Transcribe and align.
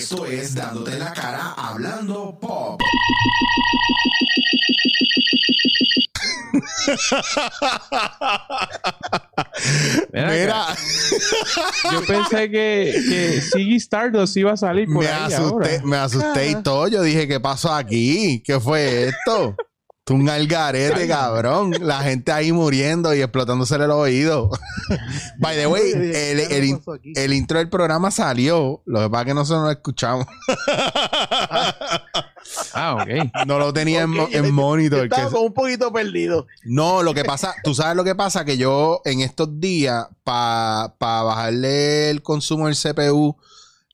Esto 0.00 0.24
es 0.24 0.54
Dándote 0.54 0.92
en 0.92 1.00
la 1.00 1.12
cara 1.12 1.52
hablando 1.58 2.38
pop. 2.40 2.80
Mira, 10.12 10.74
yo 11.92 12.04
pensé 12.06 12.50
que, 12.50 12.94
que 13.08 13.40
Siggy 13.42 13.76
Stardust 13.76 14.36
iba 14.36 14.52
a 14.52 14.56
salir 14.56 14.86
por 14.86 15.04
me 15.04 15.08
ahí 15.08 15.32
asusté, 15.32 15.76
ahora. 15.76 15.80
me 15.84 15.96
asusté 15.96 16.48
y 16.50 16.62
todo. 16.62 16.88
Yo 16.88 17.02
dije, 17.02 17.28
¿qué 17.28 17.38
pasó 17.38 17.72
aquí? 17.72 18.42
¿Qué 18.44 18.58
fue 18.58 19.08
esto? 19.08 19.54
Tú 20.10 20.16
un 20.16 20.28
algarete, 20.28 21.06
cabrón. 21.06 21.72
La 21.82 22.00
gente 22.02 22.32
ahí 22.32 22.50
muriendo 22.50 23.14
y 23.14 23.20
explotándose 23.22 23.76
el 23.76 23.92
oído. 23.92 24.50
By 25.38 25.56
the 25.56 25.68
way, 25.68 25.92
el, 25.92 26.40
el 26.40 26.64
in- 26.64 26.82
el 27.14 27.32
intro 27.32 27.58
del 27.58 27.68
programa 27.68 28.10
salió. 28.10 28.82
Lo 28.86 29.02
que 29.02 29.08
pasa 29.08 29.20
es 29.22 29.26
que 29.28 29.34
nosotros 29.34 29.60
no 29.60 29.66
lo 29.66 29.70
escuchamos. 29.70 30.26
Ah, 32.74 32.94
ok. 32.96 33.46
No 33.46 33.58
lo 33.60 33.72
tenía 33.72 34.00
en, 34.02 34.52
monitor. 34.52 35.04
Estaba 35.04 35.30
que- 35.30 35.36
un 35.36 35.52
poquito 35.54 35.92
perdido. 35.92 36.46
No, 36.64 37.02
lo 37.04 37.14
que 37.14 37.24
pasa, 37.24 37.54
tú 37.62 37.74
sabes 37.74 37.94
lo 37.96 38.02
que 38.02 38.16
pasa, 38.16 38.44
que 38.44 38.56
yo 38.56 39.02
en 39.04 39.20
estos 39.20 39.60
días, 39.60 40.06
para 40.24 40.92
bajarle 40.98 42.10
el 42.10 42.22
consumo 42.22 42.66
del 42.66 42.76
CPU 42.76 43.36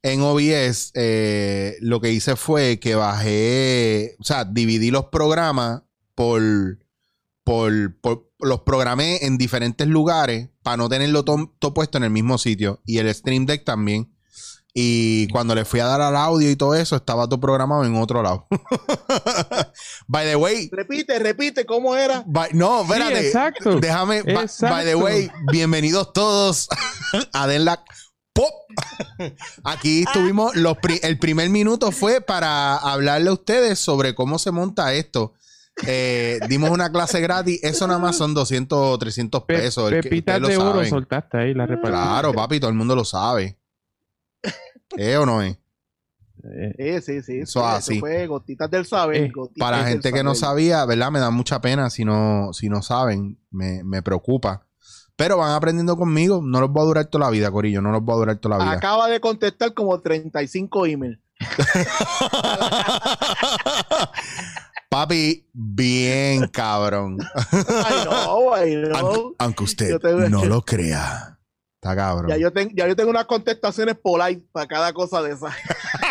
en 0.02 0.22
OBS, 0.22 0.92
eh, 0.94 1.76
lo 1.80 2.00
que 2.00 2.12
hice 2.12 2.36
fue 2.36 2.78
que 2.80 2.94
bajé, 2.94 4.16
o 4.20 4.24
sea, 4.24 4.44
dividí 4.46 4.90
los 4.90 5.06
programas 5.06 5.82
por, 6.16 6.42
por, 7.44 7.72
por- 8.00 8.26
los 8.40 8.62
programé 8.62 9.18
en 9.24 9.38
diferentes 9.38 9.86
lugares 9.86 10.48
para 10.64 10.76
no 10.76 10.88
tenerlo 10.88 11.24
to- 11.24 11.54
todo 11.60 11.72
puesto 11.72 11.96
en 11.98 12.04
el 12.04 12.10
mismo 12.10 12.36
sitio. 12.38 12.80
Y 12.84 12.98
el 12.98 13.14
Stream 13.14 13.46
Deck 13.46 13.64
también. 13.64 14.12
Y 14.78 15.28
cuando 15.28 15.54
le 15.54 15.64
fui 15.64 15.80
a 15.80 15.86
dar 15.86 16.02
al 16.02 16.16
audio 16.16 16.50
y 16.50 16.56
todo 16.56 16.74
eso, 16.74 16.96
estaba 16.96 17.26
todo 17.26 17.40
programado 17.40 17.84
en 17.86 17.96
otro 17.96 18.22
lado. 18.22 18.46
By 20.06 20.26
the 20.26 20.36
way, 20.36 20.68
Repite, 20.70 21.18
repite, 21.18 21.64
¿cómo 21.64 21.96
era? 21.96 22.22
By- 22.26 22.50
no, 22.52 22.80
Sí, 22.84 22.92
espérate. 22.92 23.26
exacto. 23.26 23.80
Déjame. 23.80 24.22
by- 24.22 24.44
Exacto. 24.44 24.74
By 24.74 24.84
the 24.84 24.94
way, 24.96 25.30
bienvenidos 25.50 26.12
todos 26.12 26.68
a 27.32 27.46
Denla 27.46 27.82
Pop. 28.34 28.52
Aquí 29.64 30.02
estuvimos. 30.02 30.54
Los 30.56 30.76
pri- 30.78 31.00
el 31.02 31.18
primer 31.18 31.48
minuto 31.48 31.90
fue 31.90 32.20
para 32.20 32.76
hablarle 32.76 33.30
a 33.30 33.32
ustedes 33.32 33.78
sobre 33.78 34.14
cómo 34.14 34.38
se 34.38 34.50
monta 34.50 34.92
esto. 34.92 35.32
Eh, 35.86 36.40
dimos 36.48 36.70
una 36.70 36.90
clase 36.90 37.20
gratis. 37.20 37.60
Eso 37.62 37.86
nada 37.86 37.98
más 37.98 38.16
son 38.16 38.34
200 38.34 38.78
o 38.78 38.98
300 38.98 39.42
Pe- 39.44 39.58
pesos. 39.58 39.90
que- 39.90 40.02
pepitas 40.02 40.40
de 40.40 40.56
oro 40.56 40.72
saben. 40.74 40.90
soltaste 40.90 41.38
ahí 41.38 41.54
la 41.54 41.66
repartiste. 41.66 41.90
Claro, 41.90 42.32
papi, 42.32 42.60
todo 42.60 42.70
el 42.70 42.76
mundo 42.76 42.96
lo 42.96 43.04
sabe. 43.04 43.58
¿Eh 44.96 45.16
o 45.16 45.26
no 45.26 45.42
es? 45.42 45.58
Eh, 46.44 47.00
Sí, 47.02 47.20
sí, 47.20 47.22
sí. 47.22 47.38
Eso 47.40 47.60
sí, 47.60 47.66
así. 47.68 48.00
fue 48.00 48.26
gotitas 48.26 48.70
del 48.70 48.86
saber. 48.86 49.16
Eh, 49.24 49.30
gotitas 49.34 49.60
Para 49.66 49.78
del 49.78 49.86
gente 49.88 50.12
que 50.12 50.22
no 50.22 50.34
sabía, 50.34 50.84
¿verdad? 50.86 51.10
Me 51.10 51.18
da 51.18 51.30
mucha 51.30 51.60
pena 51.60 51.90
si 51.90 52.04
no, 52.04 52.52
si 52.52 52.68
no 52.68 52.82
saben. 52.82 53.38
Me, 53.50 53.82
me 53.84 54.02
preocupa. 54.02 54.62
Pero 55.16 55.38
van 55.38 55.52
aprendiendo 55.52 55.96
conmigo. 55.96 56.40
No 56.44 56.60
los 56.60 56.70
voy 56.70 56.82
a 56.82 56.86
durar 56.86 57.04
toda 57.06 57.24
la 57.26 57.30
vida, 57.30 57.50
Corillo. 57.50 57.80
No 57.82 57.90
los 57.90 58.02
voy 58.02 58.14
a 58.14 58.18
durar 58.18 58.36
toda 58.36 58.58
la 58.58 58.64
vida. 58.64 58.76
Acaba 58.76 59.08
de 59.08 59.20
contestar 59.20 59.74
como 59.74 59.98
35 60.00 60.86
emails. 60.86 61.18
Papi, 64.88 65.46
bien 65.52 66.46
cabrón. 66.52 67.18
Ay, 67.52 68.04
no, 68.04 68.54
ay, 68.54 68.76
no. 68.76 68.96
Aunque, 68.96 69.34
aunque 69.38 69.64
usted 69.64 69.98
no 70.30 70.44
lo 70.44 70.62
crea. 70.62 71.38
Está 71.82 71.94
cabrón. 71.94 72.28
Ya 72.30 72.36
yo, 72.36 72.52
ten- 72.52 72.70
ya 72.74 72.86
yo 72.88 72.96
tengo 72.96 73.10
unas 73.10 73.26
contestaciones 73.26 73.96
polite 74.02 74.42
para 74.52 74.66
cada 74.66 74.92
cosa 74.92 75.22
de 75.22 75.32
esas. 75.34 75.54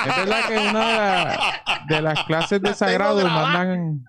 Es 0.08 0.16
verdad 0.18 0.48
que 0.48 0.58
una 0.58 0.90
de, 0.90 0.96
la- 0.98 1.64
de 1.88 2.02
las 2.02 2.24
clases 2.26 2.62
de 2.62 2.74
Sagrado 2.74 3.26
mandan, 3.26 4.06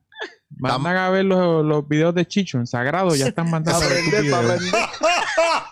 mandan 0.58 0.96
a 0.96 1.10
ver 1.10 1.24
los, 1.24 1.64
los 1.64 1.88
videos 1.88 2.14
de 2.14 2.26
Chicho 2.26 2.58
en 2.58 2.66
Sagrado, 2.66 3.14
ya 3.14 3.26
están 3.28 3.50
mandados. 3.50 3.82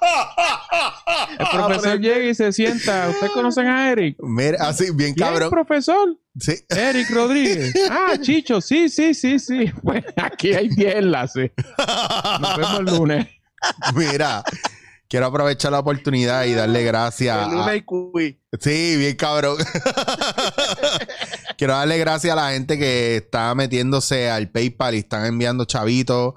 El 1.39 1.47
profesor 1.51 1.73
aprender. 1.89 2.01
llega 2.01 2.31
y 2.31 2.35
se 2.35 2.53
sienta. 2.53 3.09
¿Ustedes 3.11 3.33
conocen 3.33 3.67
a 3.67 3.91
Eric? 3.91 4.17
Mira, 4.21 4.59
así, 4.69 4.85
bien 4.93 5.15
¿Quién, 5.15 5.29
cabrón. 5.29 5.51
profesor? 5.51 6.17
Sí. 6.39 6.55
Eric 6.69 7.11
Rodríguez. 7.11 7.75
Ah, 7.91 8.15
Chicho, 8.21 8.61
sí, 8.61 8.89
sí, 8.89 9.15
sí, 9.15 9.39
sí. 9.39 9.71
Pues 9.83 10.05
aquí 10.17 10.53
hay 10.55 10.69
10 10.69 10.97
enlaces. 10.97 11.53
Nos 12.41 12.57
vemos 12.57 12.79
el 12.81 12.85
lunes. 12.87 13.27
Mira, 13.95 14.43
quiero 15.09 15.27
aprovechar 15.27 15.73
la 15.73 15.79
oportunidad 15.81 16.45
y 16.45 16.55
darle 16.55 16.85
gracias. 16.85 17.37
El 17.37 17.45
a- 17.45 17.49
lunes 17.55 17.77
y 17.77 17.83
quiz. 17.83 18.37
Sí, 18.61 18.97
bien 18.97 19.17
cabrón. 19.17 19.57
Quiero 21.57 21.75
darle 21.75 21.99
gracias 21.99 22.33
a 22.33 22.37
la 22.37 22.51
gente 22.53 22.79
que 22.79 23.17
está 23.17 23.55
metiéndose 23.55 24.31
al 24.31 24.51
PayPal 24.51 24.95
y 24.95 24.99
están 24.99 25.25
enviando 25.27 25.65
chavitos. 25.65 26.35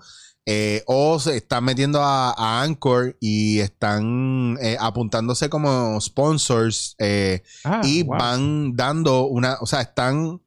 Eh, 0.49 0.81
o 0.87 1.19
se 1.19 1.35
están 1.35 1.65
metiendo 1.65 2.01
a, 2.01 2.31
a 2.31 2.61
Anchor 2.61 3.17
y 3.19 3.59
están 3.59 4.57
eh, 4.61 4.77
apuntándose 4.79 5.49
como 5.49 5.99
sponsors. 5.99 6.95
eh, 6.99 7.43
Ah, 7.65 7.81
y 7.83 8.03
wow. 8.03 8.17
van 8.17 8.75
dando 8.77 9.25
una, 9.25 9.57
o 9.59 9.65
sea, 9.65 9.81
están, 9.81 10.41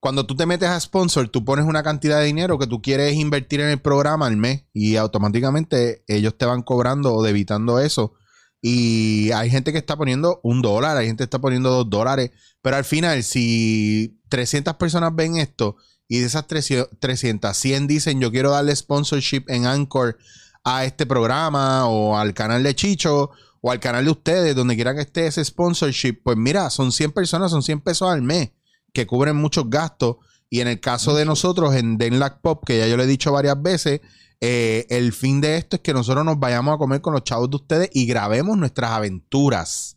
cuando 0.00 0.26
tú 0.26 0.34
te 0.34 0.46
metes 0.46 0.68
a 0.68 0.80
sponsor, 0.80 1.28
tú 1.28 1.44
pones 1.44 1.64
una 1.64 1.84
cantidad 1.84 2.18
de 2.18 2.26
dinero 2.26 2.58
que 2.58 2.66
tú 2.66 2.82
quieres 2.82 3.14
invertir 3.14 3.60
en 3.60 3.68
el 3.68 3.80
programa 3.80 4.26
al 4.26 4.36
mes 4.36 4.64
y 4.72 4.96
automáticamente 4.96 6.02
ellos 6.08 6.36
te 6.36 6.44
van 6.44 6.62
cobrando 6.62 7.14
o 7.14 7.22
debitando 7.22 7.78
eso. 7.78 8.14
Y 8.60 9.30
hay 9.30 9.48
gente 9.48 9.70
que 9.70 9.78
está 9.78 9.96
poniendo 9.96 10.40
un 10.42 10.60
dólar, 10.60 10.96
hay 10.96 11.06
gente 11.06 11.22
que 11.22 11.26
está 11.26 11.38
poniendo 11.38 11.70
dos 11.70 11.88
dólares, 11.88 12.32
pero 12.62 12.76
al 12.76 12.84
final, 12.84 13.22
si 13.22 14.18
300 14.28 14.74
personas 14.74 15.14
ven 15.14 15.36
esto 15.36 15.76
y 16.08 16.20
de 16.20 16.26
esas 16.26 16.46
300, 16.46 17.56
100 17.56 17.86
dicen 17.86 18.20
yo 18.20 18.30
quiero 18.30 18.50
darle 18.50 18.74
sponsorship 18.74 19.44
en 19.48 19.66
Anchor 19.66 20.16
a 20.64 20.84
este 20.84 21.06
programa 21.06 21.86
o 21.88 22.16
al 22.16 22.34
canal 22.34 22.62
de 22.62 22.74
Chicho 22.74 23.30
o 23.60 23.70
al 23.70 23.80
canal 23.80 24.04
de 24.04 24.10
ustedes, 24.10 24.54
donde 24.54 24.74
quiera 24.74 24.94
que 24.94 25.00
esté 25.00 25.26
ese 25.26 25.44
sponsorship, 25.44 26.20
pues 26.22 26.36
mira, 26.36 26.70
son 26.70 26.92
100 26.92 27.12
personas, 27.12 27.50
son 27.50 27.62
100 27.62 27.80
pesos 27.80 28.08
al 28.08 28.22
mes 28.22 28.50
que 28.92 29.06
cubren 29.06 29.36
muchos 29.36 29.68
gastos. 29.68 30.16
Y 30.48 30.60
en 30.60 30.68
el 30.68 30.80
caso 30.80 31.14
de 31.14 31.24
nosotros 31.24 31.74
en 31.74 31.98
Denlac 31.98 32.40
Pop, 32.40 32.62
que 32.64 32.78
ya 32.78 32.86
yo 32.86 32.96
le 32.96 33.04
he 33.04 33.08
dicho 33.08 33.32
varias 33.32 33.60
veces, 33.60 34.00
eh, 34.40 34.86
el 34.90 35.12
fin 35.12 35.40
de 35.40 35.56
esto 35.56 35.76
es 35.76 35.82
que 35.82 35.92
nosotros 35.92 36.24
nos 36.24 36.38
vayamos 36.38 36.74
a 36.74 36.78
comer 36.78 37.00
con 37.00 37.12
los 37.12 37.24
chavos 37.24 37.50
de 37.50 37.56
ustedes 37.56 37.90
y 37.92 38.06
grabemos 38.06 38.56
nuestras 38.56 38.92
aventuras. 38.92 39.95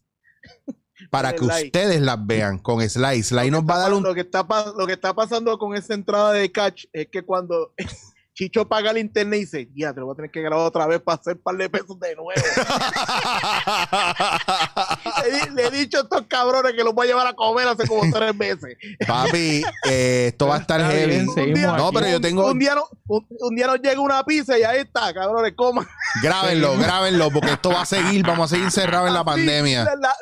Para 1.10 1.34
que 1.34 1.44
ustedes 1.44 2.02
las 2.02 2.26
vean 2.26 2.60
con 2.60 2.88
Sly. 2.88 3.24
Sly 3.24 3.52
nos 3.52 3.64
va 3.64 3.76
a 3.76 3.80
dar 3.80 3.94
un 3.94 4.04
Lo 4.04 4.14
que, 4.14 4.22
está, 4.22 4.46
lo 4.78 4.86
que 4.88 4.94
está 4.94 5.14
pasando 5.14 5.58
con 5.58 5.76
esa 5.76 5.94
entrada 5.94 6.32
de 6.34 6.52
catch 6.52 6.86
es 6.94 7.08
que 7.12 7.24
cuando 7.24 7.74
Chicho 8.34 8.68
paga 8.70 8.92
el 8.92 9.00
internet 9.00 9.38
y 9.38 9.42
dice, 9.42 9.70
ya, 9.76 9.94
te 9.94 10.00
lo 10.00 10.06
voy 10.06 10.14
a 10.14 10.16
tener 10.16 10.32
que 10.32 10.42
grabar 10.42 10.66
otra 10.66 10.88
vez 10.88 11.02
para 11.02 11.20
hacer 11.20 11.36
un 11.36 11.42
par 11.42 11.58
de 11.58 11.70
pesos 11.70 12.00
de 12.00 12.16
nuevo. 12.16 12.32
le, 15.56 15.68
he 15.68 15.72
dicho 15.72 15.98
a 15.98 16.02
estos 16.04 16.22
cabrones 16.28 16.72
que 16.74 16.84
los 16.84 16.94
voy 16.94 17.08
a 17.08 17.10
llevar 17.10 17.28
a 17.28 17.34
comer 17.34 17.68
hace 17.68 17.86
como 17.86 18.02
tres 18.18 18.34
meses. 18.36 18.78
Papi, 19.06 19.62
eh, 19.90 20.28
esto 20.30 20.48
va 20.48 20.56
a 20.56 20.60
estar 20.60 20.80
heavy. 20.80 21.26
No, 21.56 21.92
pero 21.92 22.08
yo 22.10 22.22
tengo. 22.22 22.50
Un 22.50 22.60
día, 22.60 22.76
no- 22.76 22.88
un, 23.08 23.28
un 23.30 23.56
día 23.56 23.68
nos 23.68 23.82
llega 23.82 24.00
una 24.00 24.24
pizza 24.24 24.58
y 24.58 24.64
ahí 24.64 24.80
está, 24.82 25.14
cabrones, 25.14 25.54
coman. 25.56 25.86
Grábenlo, 26.24 26.78
grábenlo, 26.78 27.30
porque 27.32 27.52
esto 27.52 27.72
va 27.72 27.82
a 27.82 27.86
seguir. 27.86 28.26
Vamos 28.26 28.46
a 28.46 28.56
seguir 28.56 28.66
encerrados 28.66 29.10
en 29.10 29.16
la 29.16 29.20
Así, 29.22 29.30
pandemia. 29.30 29.84
La, 30.00 30.16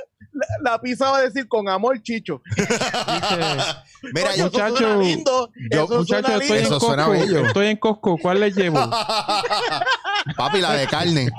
la- 0.61 0.79
pizza 0.81 1.09
va 1.11 1.17
a 1.17 1.21
decir 1.21 1.47
con 1.47 1.67
amor, 1.69 2.01
Chicho. 2.01 2.41
Dice, 2.55 2.69
Mira, 4.13 4.29
Oye, 4.29 4.37
yo, 4.37 4.45
eso 4.47 4.49
suena 4.51 4.69
Muchacho, 4.69 4.99
lindo, 5.01 5.51
yo- 5.71 5.83
eso 5.85 6.05
suena 6.05 6.27
estoy 6.29 6.47
en 6.47 6.53
lindo. 6.63 6.77
Eso 6.77 6.79
suena 6.79 7.05
Costco. 7.05 7.21
bello. 7.21 7.47
Estoy 7.47 7.67
en 7.67 7.77
Costco. 7.77 8.17
¿Cuál 8.21 8.39
les 8.41 8.55
llevo? 8.55 8.79
papi, 10.37 10.61
la 10.61 10.73
de 10.73 10.87
carne. 10.87 11.29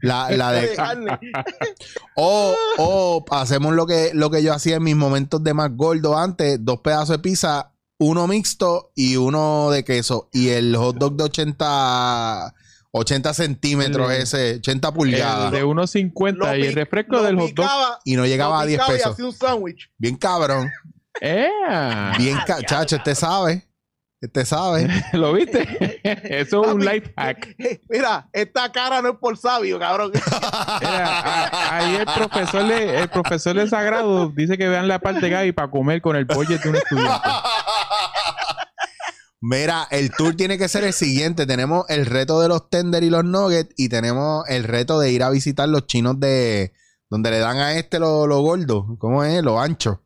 La, 0.00 0.30
la 0.32 0.50
de 0.52 0.68
de. 0.68 0.74
carne. 0.74 1.18
O, 2.16 2.54
o 2.78 3.24
hacemos 3.30 3.72
lo 3.74 3.86
que, 3.86 4.10
lo 4.14 4.30
que 4.30 4.42
yo 4.42 4.52
hacía 4.52 4.76
en 4.76 4.82
mis 4.82 4.96
momentos 4.96 5.42
de 5.44 5.54
más 5.54 5.70
gordo 5.76 6.18
antes: 6.18 6.58
dos 6.64 6.80
pedazos 6.80 7.10
de 7.10 7.18
pizza, 7.20 7.72
uno 7.98 8.26
mixto 8.26 8.90
y 8.96 9.16
uno 9.16 9.70
de 9.70 9.84
queso. 9.84 10.28
Y 10.32 10.48
el 10.48 10.74
hot 10.76 10.96
dog 10.96 11.16
de 11.16 11.24
80, 11.24 12.54
80 12.94 13.34
centímetros, 13.34 14.10
El- 14.12 14.22
ese, 14.22 14.54
80 14.56 14.88
El 14.88 14.94
pulgadas. 14.94 15.50
de 15.52 15.64
1.50 15.64 16.32
Lo 16.36 16.56
y 16.56 16.66
el 16.66 16.74
refresco 16.74 17.16
lo 17.16 17.22
del 17.22 17.38
hot 17.38 17.52
dog. 17.54 17.66
Y 18.04 18.16
no 18.16 18.26
llegaba 18.26 18.60
a 18.60 18.66
10 18.66 18.78
picaba 18.78 18.94
y 18.94 18.96
pesos. 18.98 19.12
hacía 19.12 19.24
un 19.26 19.32
sándwich. 19.32 19.90
Bien 19.98 20.16
cabrón. 20.16 20.70
¡Eh! 21.20 21.48
Bien, 22.18 22.38
ca- 22.46 22.62
chacho, 22.62 22.96
este 22.96 23.14
sabe. 23.14 23.66
Este 24.20 24.44
sabe. 24.44 24.88
¿Lo 25.14 25.32
viste? 25.32 26.00
Eso 26.40 26.64
es 26.64 26.72
un 26.72 26.84
life 26.84 27.12
hack. 27.16 27.56
Mira, 27.88 28.28
esta 28.32 28.70
cara 28.70 29.02
no 29.02 29.10
es 29.10 29.16
por 29.18 29.36
sabio, 29.36 29.78
cabrón. 29.80 30.12
Mira, 30.80 31.74
ahí 31.76 31.96
el 31.96 32.04
profesor, 32.06 32.66
de, 32.68 32.98
el 33.00 33.08
profesor 33.08 33.56
de 33.56 33.68
Sagrado 33.68 34.28
dice 34.28 34.56
que 34.56 34.68
vean 34.68 34.86
la 34.86 35.00
parte 35.00 35.28
Gaby 35.28 35.50
para 35.52 35.70
comer 35.70 36.00
con 36.00 36.14
el 36.14 36.24
budget 36.24 36.62
de 36.62 36.68
un 36.70 36.76
estudiante. 36.76 37.28
Mira, 39.44 39.88
el 39.90 40.10
tour 40.12 40.36
tiene 40.36 40.56
que 40.56 40.68
ser 40.68 40.84
el 40.84 40.92
siguiente. 40.92 41.46
Tenemos 41.46 41.84
el 41.88 42.06
reto 42.06 42.40
de 42.40 42.48
los 42.48 42.70
tender 42.70 43.02
y 43.02 43.10
los 43.10 43.24
nuggets 43.24 43.74
y 43.76 43.88
tenemos 43.88 44.44
el 44.48 44.62
reto 44.64 45.00
de 45.00 45.10
ir 45.10 45.22
a 45.24 45.30
visitar 45.30 45.68
los 45.68 45.86
chinos 45.88 46.20
de 46.20 46.72
donde 47.10 47.30
le 47.32 47.38
dan 47.40 47.56
a 47.58 47.74
este 47.74 47.98
lo, 47.98 48.26
lo 48.28 48.40
gordo. 48.40 48.96
¿Cómo 48.98 49.24
es? 49.24 49.42
Lo 49.42 49.60
ancho. 49.60 50.00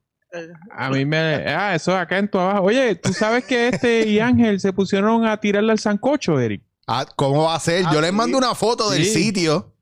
A 0.77 0.91
mí 0.91 1.05
me. 1.05 1.19
Ah, 1.49 1.75
eso 1.75 1.93
es 1.93 1.99
acá 1.99 2.19
en 2.19 2.29
tu 2.31 2.39
abajo. 2.39 2.65
Oye, 2.65 2.95
¿tú 2.97 3.13
sabes 3.13 3.45
que 3.45 3.69
este 3.69 4.09
y 4.09 4.21
Ángel 4.21 4.59
se 4.59 4.73
pusieron 4.73 5.25
a 5.27 5.39
tirarle 5.39 5.73
al 5.73 5.79
sancocho, 5.79 6.41
Eric? 6.41 6.63
Ah, 6.87 7.05
¿Cómo 7.17 7.45
va 7.45 7.55
a 7.57 7.61
ser? 7.61 7.85
Ah, 7.87 7.91
Yo 7.93 8.01
les 8.01 8.11
sí. 8.11 8.17
mando 8.17 8.39
una 8.39 8.55
foto 8.55 8.91
del 8.91 9.05
Sí. 9.05 9.25
sitio. 9.25 9.75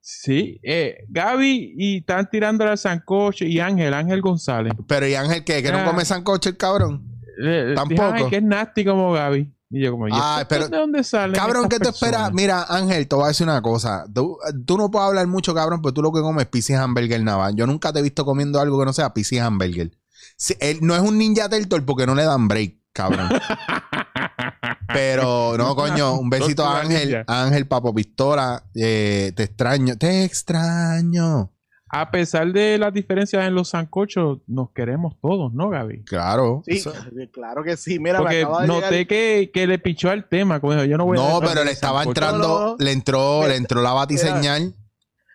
Sí, 0.00 0.58
eh, 0.64 1.04
Gaby 1.08 1.74
y 1.76 1.98
están 1.98 2.28
tirando 2.30 2.64
al 2.64 2.76
sancocho 2.76 3.44
y 3.44 3.60
Ángel, 3.60 3.94
Ángel 3.94 4.20
González. 4.20 4.72
Pero 4.88 5.06
¿y 5.06 5.14
Ángel 5.14 5.44
qué? 5.44 5.62
¿Que 5.62 5.70
no 5.70 5.78
Ah. 5.78 5.84
come 5.84 6.04
sancocho 6.04 6.48
el 6.48 6.56
cabrón? 6.56 7.08
Le 7.42 7.74
Tampoco. 7.74 8.02
dije, 8.12 8.24
"Ay, 8.24 8.30
que 8.30 8.36
es 8.36 8.42
nasty 8.42 8.84
como 8.84 9.12
Gaby. 9.12 9.52
Y 9.74 9.82
yo 9.82 9.92
como, 9.92 10.06
¿y 10.06 10.10
Ah, 10.14 10.44
pero- 10.48 10.68
¿de 10.68 10.76
dónde 10.76 11.02
sale? 11.02 11.32
Cabrón, 11.34 11.66
¿qué 11.68 11.78
te 11.78 11.88
espera? 11.88 12.30
Mira, 12.30 12.66
Ángel, 12.68 13.08
te 13.08 13.16
voy 13.16 13.24
a 13.24 13.28
decir 13.28 13.46
una 13.46 13.62
cosa. 13.62 14.04
Tú, 14.14 14.36
tú 14.66 14.76
no 14.76 14.90
puedes 14.90 15.08
hablar 15.08 15.26
mucho, 15.28 15.54
cabrón, 15.54 15.80
pero 15.80 15.94
tú 15.94 16.02
lo 16.02 16.12
que 16.12 16.20
comes 16.20 16.42
es 16.44 16.48
pizza 16.50 16.74
y 16.74 16.76
hamburger 16.76 17.22
nada. 17.22 17.50
Yo 17.52 17.66
nunca 17.66 17.90
te 17.92 18.00
he 18.00 18.02
visto 18.02 18.24
comiendo 18.26 18.60
algo 18.60 18.78
que 18.78 18.84
no 18.84 18.92
sea 18.92 19.14
pizza 19.14 19.36
y 19.36 19.38
hamburger. 19.38 19.90
Si- 20.36 20.56
él 20.60 20.78
no 20.82 20.94
es 20.94 21.00
un 21.00 21.16
ninja 21.16 21.48
turtle 21.48 21.80
porque 21.82 22.06
no 22.06 22.14
le 22.14 22.24
dan 22.24 22.48
break, 22.48 22.76
cabrón. 22.92 23.28
Pero, 24.92 25.56
no, 25.56 25.74
coño, 25.74 26.14
un 26.18 26.28
besito 26.28 26.64
a 26.66 26.80
Ángel. 26.80 27.24
Ángel, 27.26 27.66
Papo 27.66 27.94
Pistola. 27.94 28.62
eh, 28.74 29.32
te 29.34 29.44
extraño, 29.44 29.96
te 29.96 30.24
extraño. 30.24 31.51
A 31.94 32.10
pesar 32.10 32.50
de 32.52 32.78
las 32.78 32.92
diferencias 32.94 33.46
en 33.46 33.54
los 33.54 33.68
sancochos, 33.68 34.38
nos 34.46 34.70
queremos 34.70 35.14
todos, 35.20 35.52
¿no, 35.52 35.68
Gaby? 35.68 36.04
Claro. 36.04 36.62
Sí, 36.64 36.78
eso- 36.78 36.92
claro 37.30 37.62
que 37.62 37.76
sí. 37.76 37.98
Mira, 37.98 38.18
me 38.20 38.24
Porque 38.24 38.40
acaba 38.42 38.62
de 38.62 38.66
noté 38.68 38.90
llegar- 38.90 39.06
que, 39.08 39.50
que 39.52 39.66
le 39.66 39.78
pichó 39.78 40.08
al 40.08 40.26
tema. 40.26 40.58
Como 40.58 40.72
dijo, 40.72 40.84
yo 40.86 40.96
no 40.96 41.04
voy 41.04 41.18
a 41.18 41.22
No, 41.22 41.40
pero 41.40 41.64
le 41.64 41.70
estaba 41.72 41.98
sancocho. 42.04 42.20
entrando, 42.20 42.48
No, 42.48 42.66
no. 42.70 42.76
le 42.78 42.92
entró, 42.92 43.46
le 43.46 43.56
entró 43.56 43.82
la 43.82 43.92
batiseñal. 43.92 44.72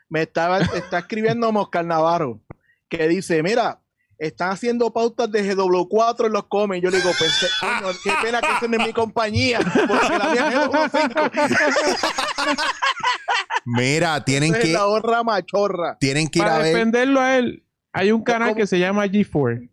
me 0.10 0.24
estaba, 0.24 0.58
está 0.60 0.98
escribiendo 1.00 1.52
Moscar 1.52 1.86
Navarro, 1.86 2.40
que 2.90 3.08
dice, 3.08 3.44
mira, 3.44 3.80
están 4.18 4.50
haciendo 4.50 4.92
pautas 4.92 5.32
de 5.32 5.44
GW4 5.56 6.26
en 6.26 6.34
los 6.34 6.46
comes. 6.46 6.82
Yo 6.82 6.90
le 6.90 6.98
digo, 6.98 7.12
pensé, 7.20 7.46
coño, 7.60 7.94
qué 8.04 8.12
pena 8.24 8.42
que 8.42 8.52
estén 8.54 8.74
en 8.74 8.82
mi 8.88 8.94
compañía, 8.94 9.60
porque 9.60 10.18
la 10.18 10.30
mía 10.32 10.50
es 10.50 10.56
GW5. 10.70 11.32
Mira, 13.70 14.24
tienen 14.26 14.56
es 14.56 14.62
que, 14.64 14.74
la 14.74 14.88
honra 14.88 15.24
machorra. 15.24 15.98
tienen 16.00 16.28
que 16.30 16.40
ir 16.40 16.46
a 16.46 16.48
Para 16.50 16.58
ver. 16.60 16.74
defenderlo 16.74 17.20
a 17.20 17.38
él, 17.38 17.64
hay 17.92 18.12
un 18.12 18.24
canal 18.24 18.50
¿Cómo? 18.50 18.60
que 18.62 18.68
se 18.68 18.80
llama 18.80 19.06
G4. 19.06 19.70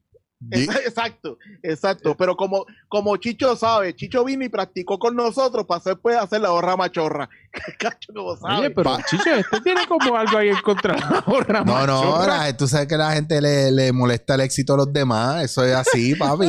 Di- 0.47 0.65
Exacto, 0.65 1.39
exacto. 1.63 2.15
Pero 2.19 2.37
como, 2.37 2.67
como 2.89 3.17
Chicho 3.17 3.57
sabe, 3.57 3.95
Chicho 3.97 4.25
vino 4.25 4.45
y 4.45 4.51
practicó 4.51 4.99
con 4.99 5.17
nosotros 5.17 5.65
para 5.65 5.79
hacer, 5.79 5.97
pues, 5.97 6.19
hacer 6.19 6.43
la 6.43 6.53
honra 6.53 6.77
machorra. 6.77 7.31
Cacho, 7.79 8.13
como 8.15 8.37
sabe. 8.37 8.59
Oye, 8.59 8.71
pero 8.71 8.91
Pa- 8.97 9.03
Chicho, 9.05 9.31
este 9.35 9.61
tiene 9.63 9.87
como 9.87 10.15
algo 10.17 10.37
ahí 10.37 10.49
en 10.51 10.61
contra 10.61 10.95
de 10.97 11.01
la 11.01 11.21
gorra 11.27 11.65
No, 11.65 11.87
no, 11.87 12.03
machorra. 12.03 12.37
la- 12.47 12.57
tú 12.57 12.67
sabes 12.69 12.89
que 12.89 12.97
la 12.99 13.13
gente 13.13 13.41
le, 13.41 13.71
le 13.71 13.91
molesta 13.93 14.35
el 14.35 14.43
éxito 14.43 14.75
a 14.75 14.77
los 14.79 14.93
demás. 14.93 15.45
Eso 15.45 15.65
es 15.65 15.75
así, 15.75 16.15
papi. 16.15 16.49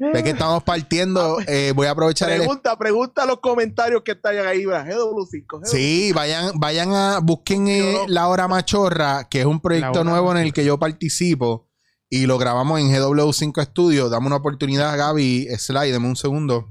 Ah, 0.00 0.10
Ves 0.12 0.22
que 0.22 0.30
estamos 0.30 0.62
partiendo. 0.62 1.38
eh, 1.46 1.72
voy 1.74 1.86
a 1.86 1.90
aprovechar 1.92 2.30
el. 2.30 2.38
pregunta, 2.38 2.76
pregunta 2.76 3.26
los 3.26 3.40
comentarios 3.40 4.02
que 4.02 4.12
están 4.12 4.36
ahí, 4.46 4.66
¿verdad? 4.66 4.86
GW5. 4.86 5.46
GW5. 5.46 5.66
Sí, 5.66 6.12
vayan, 6.12 6.58
vayan 6.58 6.92
a 6.92 7.20
busquen 7.20 7.68
eh, 7.68 7.96
La 8.08 8.28
Hora 8.28 8.48
Machorra, 8.48 9.28
que 9.28 9.40
es 9.40 9.46
un 9.46 9.60
proyecto 9.60 10.04
nuevo 10.04 10.32
en 10.32 10.38
el 10.38 10.52
que 10.52 10.64
yo 10.64 10.78
participo 10.78 11.68
y 12.10 12.26
lo 12.26 12.38
grabamos 12.38 12.80
en 12.80 12.90
GW5 12.90 13.64
Studio. 13.66 14.08
Dame 14.08 14.26
una 14.26 14.36
oportunidad, 14.36 14.96
Gaby. 14.96 15.48
Slide, 15.56 15.92
dame 15.92 16.08
un 16.08 16.16
segundo. 16.16 16.68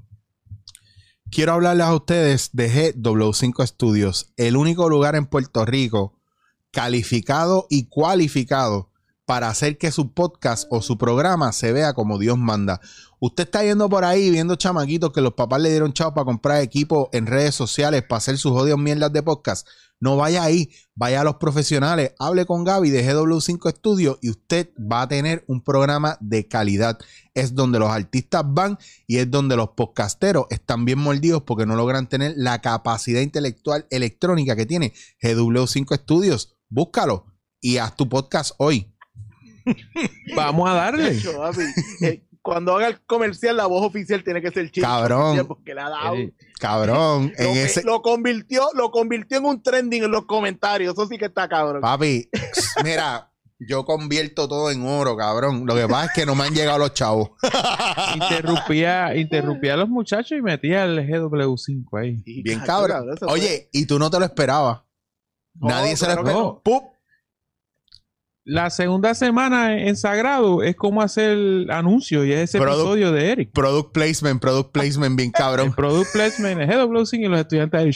Quiero 1.32 1.54
hablarles 1.54 1.88
a 1.88 1.96
ustedes 1.96 2.50
de 2.54 2.94
GW5 2.96 3.66
Studios, 3.66 4.32
el 4.38 4.56
único 4.56 4.88
lugar 4.90 5.16
en 5.16 5.26
Puerto 5.26 5.66
Rico 5.66 6.20
calificado 6.72 7.68
y 7.70 7.88
cualificado 7.88 8.90
para 9.26 9.48
hacer 9.48 9.78
que 9.78 9.92
su 9.92 10.14
podcast 10.14 10.68
o 10.70 10.82
su 10.82 10.98
programa 10.98 11.54
se 11.54 11.72
vea 11.72 11.94
como 11.94 12.18
Dios 12.18 12.38
manda. 12.38 12.82
Usted 13.26 13.46
está 13.46 13.64
yendo 13.64 13.88
por 13.88 14.04
ahí 14.04 14.30
viendo 14.30 14.58
chamaquitos 14.58 15.14
que 15.14 15.22
los 15.22 15.34
papás 15.34 15.62
le 15.62 15.70
dieron 15.70 15.94
chavo 15.94 16.14
para 16.14 16.26
comprar 16.26 16.62
equipo 16.62 17.10
en 17.14 17.26
redes 17.26 17.56
sociales 17.56 18.04
para 18.04 18.18
hacer 18.18 18.38
sus 18.38 18.52
odios 18.52 18.78
mierdas 18.78 19.14
de 19.14 19.24
podcast. 19.24 19.66
No 20.02 20.18
vaya 20.18 20.44
ahí, 20.44 20.72
vaya 20.94 21.22
a 21.22 21.24
los 21.24 21.36
profesionales, 21.36 22.12
hable 22.20 22.46
con 22.46 22.66
Gaby 22.66 22.90
de 22.90 23.08
GW5 23.08 23.78
Studio 23.78 24.20
y 24.22 24.30
usted 24.30 24.72
va 24.78 25.04
a 25.04 25.08
tener 25.08 25.46
un 25.48 25.64
programa 25.64 26.18
de 26.20 26.50
calidad. 26.50 27.00
Es 27.34 27.56
donde 27.56 27.80
los 27.80 27.90
artistas 27.92 28.44
van 28.46 28.78
y 29.08 29.20
es 29.20 29.32
donde 29.32 29.56
los 29.56 29.70
podcasteros 29.70 30.48
están 30.50 30.84
bien 30.84 31.00
mordidos 31.00 31.44
porque 31.44 31.66
no 31.66 31.78
logran 31.78 32.10
tener 32.10 32.34
la 32.36 32.60
capacidad 32.60 33.22
intelectual 33.22 33.88
electrónica 33.90 34.58
que 34.58 34.66
tiene 34.66 34.92
GW5 35.22 35.96
Studios. 36.00 36.58
Búscalo 36.68 37.28
y 37.62 37.78
haz 37.78 37.96
tu 37.96 38.10
podcast 38.10 38.52
hoy. 38.58 38.94
Vamos 40.36 40.70
a 40.70 40.74
darle. 40.74 41.18
Eh, 42.02 42.28
cuando 42.44 42.76
haga 42.76 42.88
el 42.88 43.02
comercial, 43.06 43.58
la 43.58 43.66
voz 43.66 43.84
oficial 43.86 44.24
tiene 44.24 44.42
que 44.42 44.52
ser 44.52 44.70
Chicho. 44.70 44.86
Cabrón. 44.86 45.48
Porque 45.48 45.74
le 45.74 45.82
ha 45.82 45.90
dado. 45.90 46.16
Eh, 46.16 46.34
Cabrón, 46.60 47.34
Lo, 47.40 47.44
en 47.46 47.54
que- 47.54 47.64
ese... 47.64 47.84
lo 47.84 48.02
convirtió, 48.04 48.68
lo 48.76 48.92
convirtió 48.92 49.40
en 49.40 49.46
un 49.46 49.64
trending 49.64 50.04
en 50.04 50.12
los 50.12 50.26
comentarios. 50.26 50.94
Eso 50.94 51.08
sí 51.08 51.18
que 51.18 51.26
está 51.26 51.48
cabrón. 51.50 51.82
Papi, 51.82 52.30
mira, 52.84 53.32
yo 53.60 53.86
convierto 53.86 54.48
todo 54.48 54.70
en 54.72 54.86
oro, 54.86 55.16
cabrón. 55.16 55.66
Lo 55.66 55.74
que 55.74 55.88
pasa 55.88 56.06
es 56.08 56.12
que 56.14 56.26
no 56.26 56.36
me 56.36 56.44
han 56.44 56.54
llegado 56.54 56.78
los 56.80 56.94
chavos. 56.94 57.32
interrumpía, 58.16 59.16
interrumpía 59.16 59.74
a 59.74 59.78
los 59.78 59.90
muchachos 59.90 60.38
y 60.38 60.42
metía 60.42 60.84
el 60.84 61.00
GW5 61.08 62.00
ahí. 62.02 62.42
Bien 62.44 62.60
cabrón. 62.60 63.06
Oye, 63.28 63.70
y 63.72 63.86
tú 63.86 64.00
no 64.00 64.10
te 64.10 64.20
lo 64.20 64.26
esperabas. 64.26 64.82
No, 65.56 65.70
Nadie 65.70 65.96
se 65.96 66.06
lo 66.08 66.12
esperó. 66.14 66.62
no. 66.66 66.93
La 68.46 68.70
segunda 68.70 69.16
semana 69.16 69.78
en 69.80 69.96
Sagrado 69.96 70.64
es 70.64 70.76
como 70.76 71.02
hacer 71.02 71.38
anuncio 71.72 72.26
y 72.26 72.34
es 72.34 72.50
ese 72.50 72.58
episodio 72.58 73.14
de 73.14 73.32
Eric. 73.32 73.52
Product 73.54 73.94
placement, 73.94 74.42
product 74.42 74.72
placement, 74.74 75.16
bien 75.16 75.28
El 75.30 75.34
cabrón. 75.34 75.74
product 75.74 76.12
placement 76.12 76.60
es 76.62 76.68
GW5 76.68 77.20
y 77.20 77.28
los 77.30 77.40
estudiantes 77.40 77.80
ahí. 77.80 77.92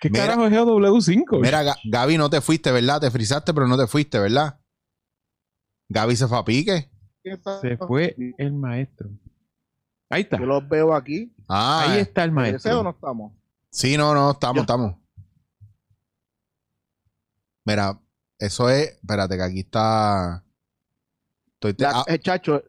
¿Qué 0.00 0.10
Mira. 0.10 0.26
carajo 0.26 0.46
es 0.46 0.52
GW5? 0.52 1.40
Mira, 1.40 1.62
Ga- 1.62 1.76
Gaby, 1.84 2.18
no 2.18 2.28
te 2.28 2.40
fuiste, 2.40 2.72
¿verdad? 2.72 3.00
Te 3.00 3.10
frizaste, 3.12 3.54
pero 3.54 3.68
no 3.68 3.78
te 3.78 3.86
fuiste, 3.86 4.18
¿verdad? 4.18 4.58
Gaby 5.88 6.16
se 6.16 6.26
fue 6.26 6.38
a 6.38 6.44
pique. 6.44 6.90
Se 7.60 7.76
fue 7.76 8.16
el 8.38 8.52
maestro. 8.54 9.08
Ahí 10.10 10.22
está. 10.22 10.36
Yo 10.38 10.46
los 10.46 10.68
veo 10.68 10.92
aquí. 10.94 11.32
Ah, 11.48 11.86
Ahí 11.92 12.00
está 12.00 12.24
el 12.24 12.30
¿Ese 12.30 12.32
o 12.32 12.34
maestro. 12.34 12.82
no 12.82 12.90
estamos? 12.90 13.32
sí, 13.70 13.96
no, 13.96 14.12
no, 14.14 14.32
estamos, 14.32 14.62
estamos. 14.62 14.96
Mira, 17.64 18.00
eso 18.38 18.68
es. 18.68 18.90
Espérate, 19.00 19.36
que 19.36 19.42
aquí 19.42 19.60
está. 19.60 20.44
Estoy 21.54 21.74
te- 21.74 21.84
La, 21.84 21.90
ah, 21.90 22.04
eh, 22.08 22.18
chacho, 22.18 22.62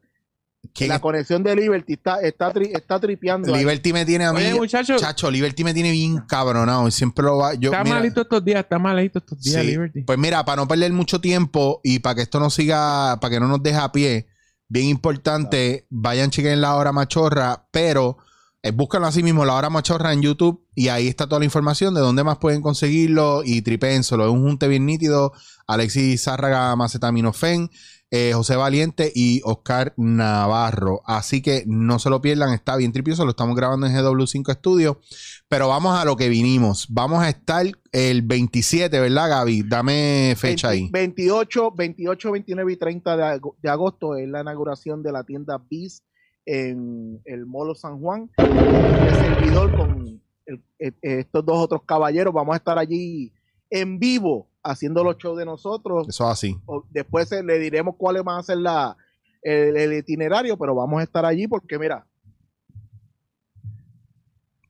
¿quién 0.73 0.89
la 0.89 0.95
es? 0.95 1.01
conexión 1.01 1.43
de 1.43 1.55
Liberty 1.55 1.93
está, 1.93 2.21
está, 2.21 2.53
tri- 2.53 2.71
está 2.75 2.99
tripeando. 2.99 3.53
ahí. 3.53 3.59
Liberty 3.59 3.91
me 3.93 4.05
tiene 4.05 4.25
a 4.25 4.31
mí. 4.33 4.37
Oye, 4.39 4.53
muchachos, 4.53 5.01
Chacho, 5.01 5.29
Liberty 5.29 5.63
me 5.63 5.73
tiene 5.73 5.91
bien 5.91 6.19
cabronado. 6.27 6.87
y 6.87 6.91
Siempre 6.91 7.25
lo 7.25 7.37
va. 7.37 7.53
Yo, 7.55 7.71
está 7.71 7.83
mira, 7.83 7.95
malito 7.97 8.21
estos 8.21 8.43
días, 8.45 8.61
está 8.61 8.79
malito 8.79 9.19
estos 9.19 9.41
días, 9.41 9.61
Sí. 9.61 9.67
Liberty. 9.67 10.01
Pues 10.03 10.17
mira, 10.17 10.43
para 10.45 10.57
no 10.61 10.67
perder 10.67 10.91
mucho 10.93 11.19
tiempo 11.19 11.81
y 11.83 11.99
para 11.99 12.15
que 12.15 12.21
esto 12.21 12.39
no 12.39 12.49
siga, 12.49 13.17
para 13.19 13.31
que 13.33 13.39
no 13.39 13.47
nos 13.47 13.61
deje 13.61 13.77
a 13.77 13.91
pie, 13.91 14.27
bien 14.69 14.87
importante, 14.87 15.85
vayan 15.89 16.29
chequen 16.31 16.61
la 16.61 16.75
hora 16.75 16.91
machorra, 16.91 17.67
pero 17.71 18.17
eh, 18.65 18.71
búscanlo 18.71 19.05
así 19.05 19.21
mismo, 19.21 19.45
la 19.45 19.53
hora 19.53 19.69
machorra 19.69 20.11
en 20.11 20.23
YouTube 20.23 20.65
y 20.73 20.87
ahí 20.87 21.07
está 21.07 21.27
toda 21.27 21.37
la 21.37 21.45
información 21.45 21.93
de 21.93 22.01
dónde 22.01 22.23
más 22.23 22.39
pueden 22.39 22.63
conseguirlo 22.63 23.43
y 23.45 23.61
tripénselo. 23.61 24.25
Es 24.25 24.31
un 24.31 24.41
junte 24.41 24.67
bien 24.67 24.87
nítido. 24.87 25.33
Alexis 25.67 26.23
Zárraga 26.23 26.75
Macetaminofen, 26.75 27.69
eh, 28.09 28.31
José 28.33 28.55
Valiente 28.55 29.11
y 29.13 29.41
Oscar 29.43 29.93
Navarro. 29.97 31.01
Así 31.05 31.43
que 31.43 31.63
no 31.67 31.99
se 31.99 32.09
lo 32.09 32.21
pierdan, 32.21 32.55
está 32.55 32.75
bien 32.75 32.91
tripioso, 32.91 33.23
lo 33.23 33.31
estamos 33.31 33.55
grabando 33.55 33.85
en 33.85 33.93
GW5 33.93 34.55
Studio. 34.55 34.99
Pero 35.47 35.67
vamos 35.67 35.99
a 35.99 36.03
lo 36.03 36.15
que 36.15 36.27
vinimos. 36.27 36.87
Vamos 36.89 37.21
a 37.21 37.29
estar 37.29 37.67
el 37.91 38.21
27, 38.23 38.99
¿verdad, 38.99 39.29
Gaby? 39.29 39.63
Dame 39.69 40.33
fecha 40.39 40.69
20 40.69 40.85
ahí. 40.85 40.89
28, 40.91 41.71
28, 41.71 42.31
29 42.31 42.73
y 42.73 42.77
30 42.77 43.17
de, 43.17 43.41
de 43.61 43.69
agosto 43.69 44.15
es 44.15 44.27
la 44.27 44.41
inauguración 44.41 45.03
de 45.03 45.11
la 45.11 45.23
tienda 45.23 45.59
Bis 45.69 46.01
en 46.45 47.21
el 47.25 47.45
Molo 47.45 47.75
San 47.75 47.99
Juan. 47.99 48.29
El 48.37 49.15
servidor 49.15 49.75
con 49.75 50.21
el- 50.45 50.61
eh, 50.79 50.91
estos 51.01 51.45
dos 51.45 51.57
otros 51.57 51.81
caballeros 51.85 52.33
vamos 52.33 52.53
a 52.53 52.57
estar 52.57 52.77
allí 52.77 53.33
en 53.69 53.97
vivo 53.99 54.47
haciendo 54.63 55.03
los 55.03 55.17
shows 55.17 55.37
de 55.37 55.45
nosotros. 55.45 56.07
Eso 56.07 56.27
así. 56.27 56.55
O- 56.65 56.83
Después 56.89 57.29
le 57.31 57.59
diremos 57.59 57.95
cuáles 57.97 58.23
van 58.23 58.39
a 58.39 58.43
ser 58.43 58.57
la, 58.57 58.95
el, 59.41 59.75
el 59.77 59.93
itinerario, 59.93 60.57
pero 60.57 60.75
vamos 60.75 60.99
a 60.99 61.03
estar 61.03 61.25
allí 61.25 61.47
porque 61.47 61.77
mira, 61.79 62.05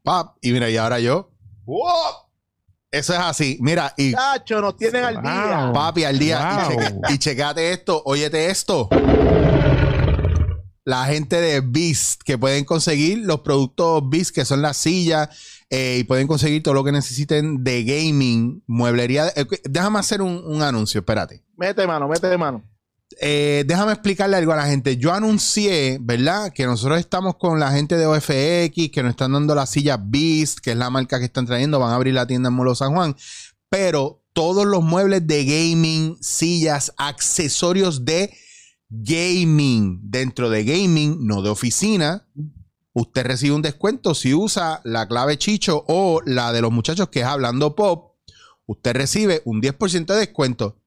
Pap, 0.03 0.35
y 0.41 0.51
mira, 0.51 0.69
y 0.69 0.77
ahora 0.77 0.99
yo. 0.99 1.31
¡Wow! 1.65 1.81
Eso 2.91 3.11
es 3.13 3.19
así. 3.19 3.57
Mira, 3.59 3.93
y 3.97 4.11
Chacho, 4.13 4.61
nos 4.61 4.77
tienen 4.77 5.03
al 5.03 5.15
Wow. 5.15 5.23
día. 5.23 5.71
papi 5.73 6.03
al 6.03 6.19
día. 6.19 6.39
Y, 6.39 6.67
cheque- 6.75 6.99
y 7.13 7.17
checate 7.17 7.71
esto, 7.71 8.01
óyete 8.05 8.45
esto. 8.49 8.87
La 10.85 11.05
gente 11.07 11.41
de 11.41 11.61
Beast 11.61 12.21
que 12.23 12.37
pueden 12.37 12.63
conseguir 12.63 13.17
los 13.25 13.41
productos 13.41 14.07
Beast 14.09 14.33
que 14.33 14.45
son 14.45 14.61
las 14.61 14.77
sillas 14.77 15.29
eh, 15.69 15.97
y 15.99 16.03
pueden 16.03 16.27
conseguir 16.27 16.61
todo 16.63 16.75
lo 16.75 16.83
que 16.83 16.91
necesiten 16.91 17.63
de 17.63 17.83
gaming, 17.83 18.63
mueblería. 18.67 19.27
eh, 19.35 19.45
déjame 19.63 19.99
hacer 19.99 20.21
un, 20.21 20.41
un 20.45 20.61
anuncio, 20.61 20.99
espérate. 20.99 21.43
Mete 21.57 21.85
mano, 21.87 22.07
mete 22.07 22.37
mano. 22.37 22.63
eh, 23.19 23.63
déjame 23.65 23.93
explicarle 23.93 24.37
algo 24.37 24.51
a 24.53 24.57
la 24.57 24.67
gente. 24.67 24.97
Yo 24.97 25.11
anuncié, 25.13 25.97
¿verdad? 26.01 26.51
Que 26.53 26.65
nosotros 26.65 26.99
estamos 26.99 27.35
con 27.37 27.59
la 27.59 27.71
gente 27.71 27.97
de 27.97 28.05
OFX, 28.05 28.91
que 28.91 29.01
nos 29.01 29.11
están 29.11 29.33
dando 29.33 29.55
la 29.55 29.65
silla 29.65 29.97
Beast, 29.99 30.59
que 30.59 30.71
es 30.71 30.77
la 30.77 30.89
marca 30.91 31.17
que 31.17 31.25
están 31.25 31.45
trayendo. 31.47 31.79
Van 31.79 31.91
a 31.91 31.95
abrir 31.95 32.13
la 32.13 32.27
tienda 32.27 32.49
en 32.49 32.55
Molo 32.55 32.75
San 32.75 32.93
Juan. 32.93 33.15
Pero 33.69 34.21
todos 34.33 34.65
los 34.65 34.83
muebles 34.83 35.25
de 35.25 35.45
gaming, 35.45 36.17
sillas, 36.21 36.93
accesorios 36.97 38.05
de 38.05 38.31
gaming, 38.89 39.99
dentro 40.03 40.49
de 40.49 40.63
gaming, 40.63 41.25
no 41.25 41.41
de 41.41 41.49
oficina, 41.49 42.27
usted 42.93 43.25
recibe 43.25 43.55
un 43.55 43.61
descuento 43.61 44.15
si 44.15 44.33
usa 44.33 44.81
la 44.83 45.07
clave 45.07 45.37
Chicho 45.37 45.83
o 45.87 46.21
la 46.25 46.53
de 46.53 46.61
los 46.61 46.71
muchachos 46.71 47.09
que 47.09 47.21
es 47.21 47.25
Hablando 47.25 47.75
Pop. 47.75 48.15
Usted 48.65 48.93
recibe 48.93 49.41
un 49.45 49.61
10% 49.61 50.05
de 50.05 50.15
descuento. 50.15 50.81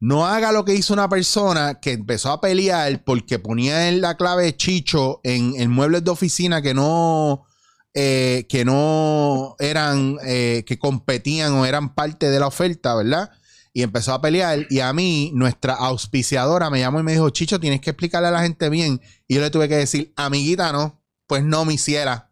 No 0.00 0.26
haga 0.26 0.52
lo 0.52 0.64
que 0.64 0.74
hizo 0.74 0.92
una 0.92 1.08
persona 1.08 1.80
que 1.80 1.92
empezó 1.92 2.30
a 2.30 2.40
pelear 2.40 3.02
porque 3.04 3.38
ponía 3.38 3.88
en 3.88 4.00
la 4.00 4.16
clave 4.16 4.56
Chicho 4.56 5.20
en, 5.22 5.70
muebles 5.70 6.04
de 6.04 6.10
oficina 6.10 6.60
que 6.60 6.74
no, 6.74 7.46
eh, 7.94 8.46
que 8.48 8.64
no 8.64 9.56
eran, 9.58 10.18
eh, 10.24 10.64
que 10.66 10.78
competían 10.78 11.52
o 11.52 11.64
eran 11.64 11.94
parte 11.94 12.28
de 12.28 12.40
la 12.40 12.48
oferta, 12.48 12.94
¿verdad? 12.94 13.30
Y 13.74 13.82
empezó 13.82 14.14
a 14.14 14.22
pelear. 14.22 14.66
Y 14.70 14.80
a 14.80 14.92
mí, 14.94 15.32
nuestra 15.34 15.74
auspiciadora 15.74 16.70
me 16.70 16.78
llamó 16.78 17.00
y 17.00 17.02
me 17.02 17.12
dijo, 17.12 17.28
Chicho, 17.28 17.60
tienes 17.60 17.80
que 17.80 17.90
explicarle 17.90 18.28
a 18.28 18.30
la 18.30 18.42
gente 18.42 18.70
bien. 18.70 19.02
Y 19.28 19.34
yo 19.34 19.42
le 19.42 19.50
tuve 19.50 19.68
que 19.68 19.76
decir, 19.76 20.14
amiguita, 20.16 20.72
no, 20.72 21.02
pues 21.26 21.44
no 21.44 21.64
me 21.66 21.74
hiciera. 21.74 22.30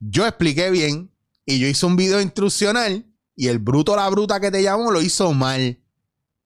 Yo 0.00 0.26
expliqué 0.26 0.70
bien 0.70 1.10
y 1.46 1.60
yo 1.60 1.68
hice 1.68 1.86
un 1.86 1.96
video 1.96 2.20
instruccional 2.20 3.06
y 3.36 3.46
el 3.46 3.60
bruto 3.60 3.94
la 3.94 4.08
bruta 4.08 4.40
que 4.40 4.50
te 4.50 4.62
llamó 4.62 4.90
lo 4.90 5.00
hizo 5.00 5.32
mal. 5.32 5.80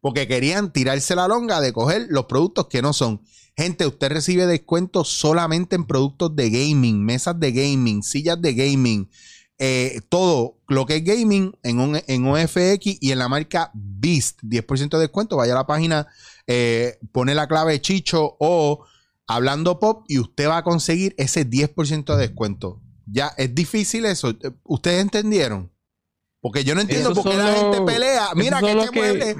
Porque 0.01 0.29
querían 0.29 0.73
tirarse 0.73 1.15
la 1.15 1.27
longa 1.27 1.61
de 1.61 1.73
coger 1.73 2.07
los 2.11 2.27
productos 2.27 2.67
que 2.69 2.83
no 2.83 2.93
son. 2.93 3.23
Gente, 3.57 3.87
usted 3.87 4.11
recibe 4.11 4.47
descuentos 4.47 5.09
solamente 5.09 5.77
en 5.77 5.87
productos 5.87 6.35
de 6.37 6.51
gaming, 6.51 7.05
mesas 7.05 7.39
de 7.39 7.53
gaming, 7.53 8.03
sillas 8.03 8.41
de 8.41 8.55
gaming, 8.55 9.11
eh, 9.63 10.01
todo 10.09 10.59
lo 10.69 10.87
que 10.87 10.97
es 10.97 11.05
gaming 11.05 11.55
en, 11.63 11.79
un- 11.79 12.01
en 12.07 12.27
OFX 12.27 12.97
y 13.01 13.13
en 13.13 13.19
la 13.19 13.29
marca 13.29 13.71
Beast. 13.75 14.41
10% 14.43 14.89
de 14.97 14.99
descuento. 14.99 15.37
Vaya 15.37 15.53
a 15.53 15.57
la 15.57 15.67
página, 15.67 16.07
eh, 16.47 16.99
pone 17.13 17.35
la 17.35 17.47
clave 17.47 17.81
Chicho 17.81 18.37
o 18.41 18.85
Hablando 19.29 19.79
Pop 19.79 20.07
y 20.09 20.19
usted 20.19 20.49
va 20.49 20.57
a 20.57 20.65
conseguir 20.65 21.15
ese 21.19 21.49
10% 21.49 22.17
de 22.17 22.27
descuento. 22.29 22.81
Ya 23.07 23.29
es 23.37 23.55
difícil 23.55 24.07
eso. 24.07 24.33
¿Ustedes 24.65 25.03
entendieron? 25.03 25.71
Porque 26.41 26.65
yo 26.65 26.75
no 26.75 26.81
entiendo 26.81 27.13
por 27.15 27.31
qué 27.31 27.37
la 27.37 27.53
gente 27.55 27.83
pelea. 27.83 28.29
Mira 28.35 28.61
que 28.61 28.73
este 28.73 28.91
que- 28.91 28.99
mueble. 28.99 29.37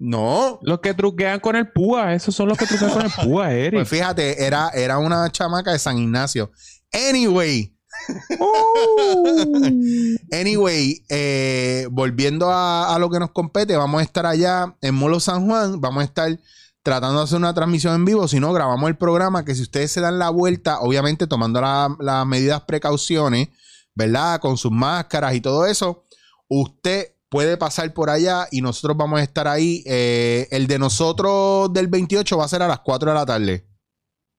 No. 0.00 0.58
Los 0.62 0.80
que 0.80 0.94
truquean 0.94 1.38
con 1.40 1.54
el 1.56 1.70
púa, 1.70 2.14
esos 2.14 2.34
son 2.34 2.48
los 2.48 2.56
que 2.58 2.66
truquean 2.66 2.90
con 2.90 3.02
el 3.04 3.12
púa, 3.22 3.52
Eric. 3.52 3.74
Pues 3.74 3.88
fíjate, 3.88 4.42
era, 4.44 4.70
era 4.70 4.98
una 4.98 5.30
chamaca 5.30 5.72
de 5.72 5.78
San 5.78 5.96
Ignacio. 5.98 6.50
Anyway, 6.92 7.76
anyway, 10.32 11.02
eh, 11.08 11.86
volviendo 11.90 12.50
a, 12.50 12.94
a 12.94 12.98
lo 12.98 13.10
que 13.10 13.18
nos 13.18 13.30
compete, 13.30 13.76
vamos 13.76 14.00
a 14.00 14.04
estar 14.04 14.26
allá 14.26 14.74
en 14.80 14.94
Molo 14.94 15.20
San 15.20 15.46
Juan, 15.46 15.80
vamos 15.80 16.02
a 16.02 16.04
estar 16.04 16.38
tratando 16.82 17.18
de 17.18 17.24
hacer 17.24 17.38
una 17.38 17.54
transmisión 17.54 17.94
en 17.94 18.04
vivo, 18.04 18.26
si 18.28 18.40
no, 18.40 18.52
grabamos 18.52 18.88
el 18.88 18.96
programa, 18.96 19.44
que 19.44 19.54
si 19.54 19.62
ustedes 19.62 19.92
se 19.92 20.00
dan 20.00 20.18
la 20.18 20.30
vuelta, 20.30 20.80
obviamente 20.80 21.26
tomando 21.26 21.60
la- 21.60 21.94
las 22.00 22.26
medidas 22.26 22.62
precauciones, 22.62 23.48
¿verdad? 23.94 24.40
Con 24.40 24.56
sus 24.56 24.72
máscaras 24.72 25.34
y 25.34 25.40
todo 25.40 25.66
eso, 25.66 26.04
usted 26.48 27.08
puede 27.28 27.56
pasar 27.56 27.92
por 27.92 28.10
allá 28.10 28.48
y 28.50 28.60
nosotros 28.62 28.96
vamos 28.96 29.20
a 29.20 29.22
estar 29.22 29.46
ahí. 29.46 29.82
Eh, 29.86 30.48
el 30.50 30.66
de 30.66 30.78
nosotros 30.78 31.72
del 31.72 31.86
28 31.88 32.36
va 32.38 32.44
a 32.44 32.48
ser 32.48 32.62
a 32.62 32.68
las 32.68 32.80
4 32.80 33.10
de 33.10 33.14
la 33.14 33.26
tarde. 33.26 33.66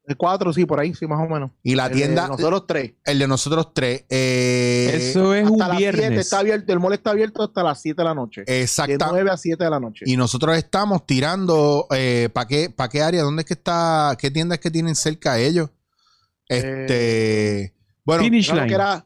El 0.05 0.17
4, 0.17 0.51
sí, 0.51 0.65
por 0.65 0.79
ahí, 0.79 0.93
sí, 0.96 1.05
más 1.05 1.20
o 1.20 1.31
menos. 1.31 1.51
Y 1.63 1.75
la 1.75 1.86
El 1.86 1.91
de 1.91 1.96
tienda, 1.98 2.27
nosotros 2.27 2.65
tres. 2.67 2.93
el 3.05 3.20
de 3.20 3.27
nosotros 3.27 3.72
tres. 3.74 4.03
eh, 4.10 4.89
Eso 4.93 5.34
es 5.36 5.43
Hasta 5.43 5.51
un 5.53 5.60
las 5.60 5.77
7 5.77 5.98
viernes. 5.98 6.20
está 6.20 6.39
abierto, 6.39 6.74
el 6.74 6.79
mall 6.79 6.93
está 6.93 7.12
abierto 7.12 7.43
hasta 7.43 7.62
las 7.63 7.79
7 7.81 8.01
de 8.01 8.03
la 8.03 8.15
noche. 8.15 8.43
De 8.46 8.62
exacta. 8.62 9.08
9 9.12 9.29
a 9.29 9.38
7 9.38 9.63
de 9.63 9.70
la 9.70 9.79
noche. 9.79 10.03
Y 10.08 10.17
nosotros 10.17 10.58
estamos 10.58 11.05
tirando. 11.05 11.86
¿Para 12.34 12.48
qué, 12.48 12.70
pa' 12.75 12.89
qué 12.89 13.01
área? 13.03 13.22
¿Dónde 13.22 13.41
es 13.41 13.46
que 13.48 13.53
está? 13.53 14.15
¿Qué 14.20 14.31
tiendas 14.31 14.58
que 14.60 14.72
tienen 14.72 14.96
cerca 14.96 15.36
de 15.36 15.46
ellos? 15.48 15.70
Este. 16.48 17.74
bueno, 18.03 18.24
Finish 18.24 18.48
Creo 18.50 18.55
line. 18.62 18.67
que 18.70 18.74
era 18.75 19.03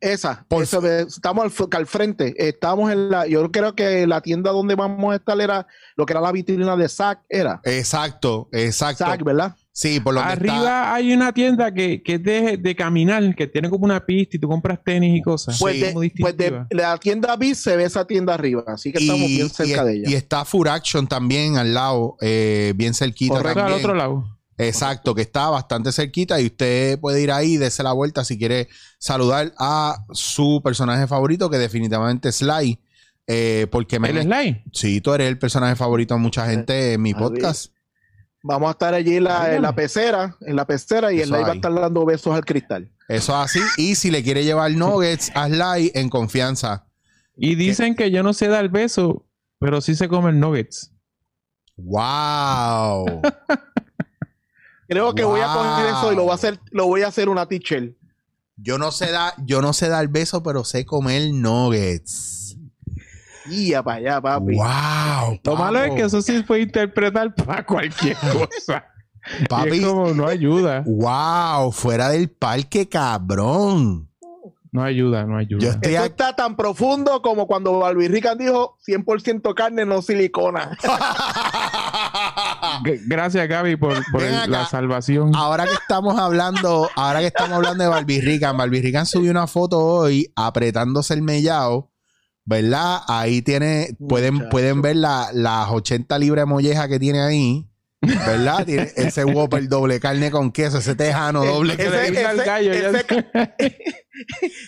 esa. 0.00 0.44
Por- 0.48 0.62
Eso 0.62 0.80
de- 0.80 1.02
estamos 1.02 1.44
al, 1.72 1.86
frente. 1.86 2.34
Estamos 2.38 2.90
en 2.92 3.10
la. 3.10 3.26
Yo 3.26 3.50
creo 3.50 3.74
que 3.74 4.06
la 4.06 4.20
tienda 4.20 4.50
donde 4.52 4.74
vamos 4.74 5.12
a 5.12 5.16
estar 5.16 5.38
era 5.40 5.66
lo 5.96 6.06
que 6.06 6.12
era 6.12 6.20
la 6.20 6.32
vitrina 6.32 6.76
de 6.76 6.88
SAC. 6.88 7.20
Era 7.28 7.60
exacto, 7.64 8.48
exacto. 8.52 9.04
SAC, 9.04 9.22
¿verdad? 9.24 9.54
Sí, 9.74 10.00
por 10.00 10.14
donde 10.14 10.32
Arriba 10.32 10.56
está. 10.58 10.94
hay 10.94 11.12
una 11.14 11.32
tienda 11.32 11.72
que, 11.72 12.02
que 12.02 12.14
es 12.14 12.22
de, 12.22 12.56
de 12.58 12.76
caminar, 12.76 13.34
que 13.34 13.46
tiene 13.46 13.70
como 13.70 13.86
una 13.86 14.04
pista 14.04 14.36
y 14.36 14.40
tú 14.40 14.46
compras 14.48 14.78
tenis 14.84 15.16
y 15.18 15.22
cosas. 15.22 15.58
Pues, 15.58 15.76
Sí. 15.76 15.80
de, 15.80 16.12
pues 16.20 16.36
de 16.36 16.66
la 16.70 16.98
tienda 16.98 17.34
B 17.36 17.54
se 17.54 17.74
ve 17.76 17.84
esa 17.84 18.06
tienda 18.06 18.34
arriba. 18.34 18.64
Así 18.66 18.92
que 18.92 18.98
estamos 18.98 19.26
bien 19.28 19.48
cerca 19.48 19.82
y, 19.82 19.86
de 19.86 19.92
ella. 20.00 20.10
y 20.10 20.14
está 20.14 20.44
Full 20.44 20.68
Action 20.68 21.06
también 21.06 21.56
al 21.56 21.72
lado, 21.72 22.16
eh, 22.20 22.74
bien 22.76 22.92
cerquita 22.92 23.36
Correcto, 23.36 23.60
Eso 23.60 23.60
al 23.60 23.66
también. 23.72 23.84
otro 23.86 23.94
lado. 23.96 24.38
Exacto, 24.58 25.14
que 25.14 25.22
está 25.22 25.48
bastante 25.48 25.90
cerquita 25.90 26.38
y 26.40 26.46
usted 26.46 27.00
puede 27.00 27.22
ir 27.22 27.32
ahí 27.32 27.54
y 27.54 27.56
darse 27.58 27.82
la 27.82 27.92
vuelta 27.92 28.22
si 28.24 28.38
quiere 28.38 28.68
saludar 28.98 29.52
a 29.58 30.04
su 30.12 30.60
personaje 30.62 31.06
favorito, 31.06 31.48
que 31.48 31.56
definitivamente 31.58 32.28
es 32.28 32.36
Sly. 32.36 32.78
eh, 33.26 33.66
porque 33.72 33.98
me. 33.98 34.10
El 34.10 34.22
slide. 34.22 34.62
Sí, 34.72 35.00
tú 35.00 35.14
eres 35.14 35.28
el 35.28 35.38
personaje 35.38 35.76
favorito 35.76 36.12
de 36.14 36.20
mucha 36.20 36.46
gente 36.48 36.92
en 36.92 37.02
mi 37.02 37.14
podcast. 37.14 37.71
Vamos 38.42 38.68
a 38.68 38.72
estar 38.72 38.92
allí 38.92 39.16
en 39.16 39.24
la, 39.24 39.54
en 39.54 39.62
la 39.62 39.72
pecera, 39.72 40.36
en 40.40 40.56
la 40.56 40.66
pecera, 40.66 41.12
y 41.12 41.20
Eso 41.20 41.24
el 41.24 41.30
live 41.30 41.42
va 41.42 41.52
a 41.52 41.54
estar 41.54 41.74
dando 41.74 42.04
besos 42.04 42.34
al 42.34 42.44
cristal. 42.44 42.90
Eso 43.08 43.32
es 43.32 43.38
así. 43.38 43.60
Y 43.76 43.94
si 43.94 44.10
le 44.10 44.22
quiere 44.22 44.44
llevar 44.44 44.72
nuggets 44.72 45.30
a 45.34 45.48
Sly 45.48 45.92
en 45.94 46.08
confianza. 46.08 46.86
Y 47.36 47.54
dicen 47.54 47.94
que 47.94 48.10
yo 48.10 48.22
no 48.22 48.32
sé 48.32 48.48
dar 48.48 48.68
beso, 48.68 49.24
pero 49.58 49.80
sí 49.80 49.94
se 49.94 50.08
comen 50.08 50.40
nuggets. 50.40 50.92
¡Wow! 51.76 53.22
Creo 54.88 55.14
que 55.14 55.24
voy 55.24 55.40
a 55.40 55.46
coger 55.46 55.86
eso 55.86 56.12
y 56.12 56.16
lo 56.16 56.22
voy 56.24 56.32
a 56.32 56.34
hacer, 56.34 56.60
lo 56.70 56.86
voy 56.86 57.02
a 57.02 57.08
hacer 57.08 57.28
una 57.28 57.46
teacher. 57.46 57.94
Yo 58.56 58.76
no 58.76 58.92
sé 58.92 59.10
dar, 59.10 59.32
yo 59.44 59.62
no 59.62 59.72
sé 59.72 59.88
dar 59.88 60.08
beso, 60.08 60.42
pero 60.42 60.64
sé 60.64 60.84
comer 60.84 61.32
nuggets. 61.32 62.41
Y 63.50 63.72
para 63.72 63.94
allá, 63.94 64.20
papi. 64.20 64.54
¡Wow! 64.56 65.40
Lo 65.44 65.56
malo 65.56 65.82
es 65.82 65.92
que 65.94 66.02
eso 66.02 66.22
sí 66.22 66.42
puede 66.42 66.62
interpretar 66.62 67.34
para 67.34 67.64
cualquier 67.64 68.16
cosa. 68.32 68.84
Y 69.40 69.46
Papi, 69.46 69.78
es 69.78 69.84
como 69.86 70.08
no 70.14 70.26
ayuda. 70.26 70.82
¡Wow! 70.86 71.72
Fuera 71.72 72.08
del 72.10 72.30
parque, 72.30 72.88
cabrón. 72.88 74.08
No 74.72 74.82
ayuda, 74.82 75.24
no 75.26 75.36
ayuda. 75.36 75.60
Yo 75.62 75.70
estoy 75.70 75.96
aquí. 75.96 76.06
está 76.08 76.34
tan 76.34 76.56
profundo 76.56 77.20
como 77.20 77.46
cuando 77.46 77.78
Barbie 77.78 78.08
Rican 78.08 78.38
dijo 78.38 78.78
100% 78.88 79.54
carne, 79.54 79.84
no 79.84 80.00
silicona. 80.00 80.78
Gracias, 83.06 83.46
Gaby, 83.48 83.76
por, 83.76 83.92
el- 83.92 84.50
la 84.50 84.66
salvación. 84.66 85.32
Ahora 85.36 85.64
que 85.66 85.74
estamos 85.74 86.18
hablando, 86.18 86.88
ahora 86.96 87.20
que 87.20 87.26
estamos 87.26 87.52
hablando 87.52 87.84
de 87.84 87.90
Barbie 87.90 88.20
Rican, 88.22 88.56
Barbie 88.56 88.80
Rican 88.82 89.04
subió 89.06 89.30
una 89.30 89.46
foto 89.46 89.78
hoy 89.78 90.32
apretándose 90.36 91.14
el 91.14 91.22
mellao, 91.22 91.91
¿verdad? 92.44 93.00
Ahí 93.08 93.42
tiene, 93.42 93.96
pueden, 94.08 94.34
Muchacho. 94.34 94.50
pueden 94.50 94.82
ver 94.82 94.96
la- 94.96 95.30
las 95.32 95.68
80 95.70 96.18
libras 96.18 96.42
de 96.42 96.46
molleja 96.46 96.88
que 96.88 96.98
tiene 96.98 97.20
ahí, 97.20 97.68
¿verdad? 98.00 98.64
Tiene 98.66 98.90
ese 98.96 99.24
Whopper 99.24 99.68
doble 99.68 100.00
carne 100.00 100.30
con 100.32 100.50
queso, 100.50 100.78
ese 100.78 100.94
tejano 100.96 101.44
doble. 101.44 101.76
que 101.76 101.86
al 101.86 102.36
gallo, 102.44 102.72
ese 102.72 103.04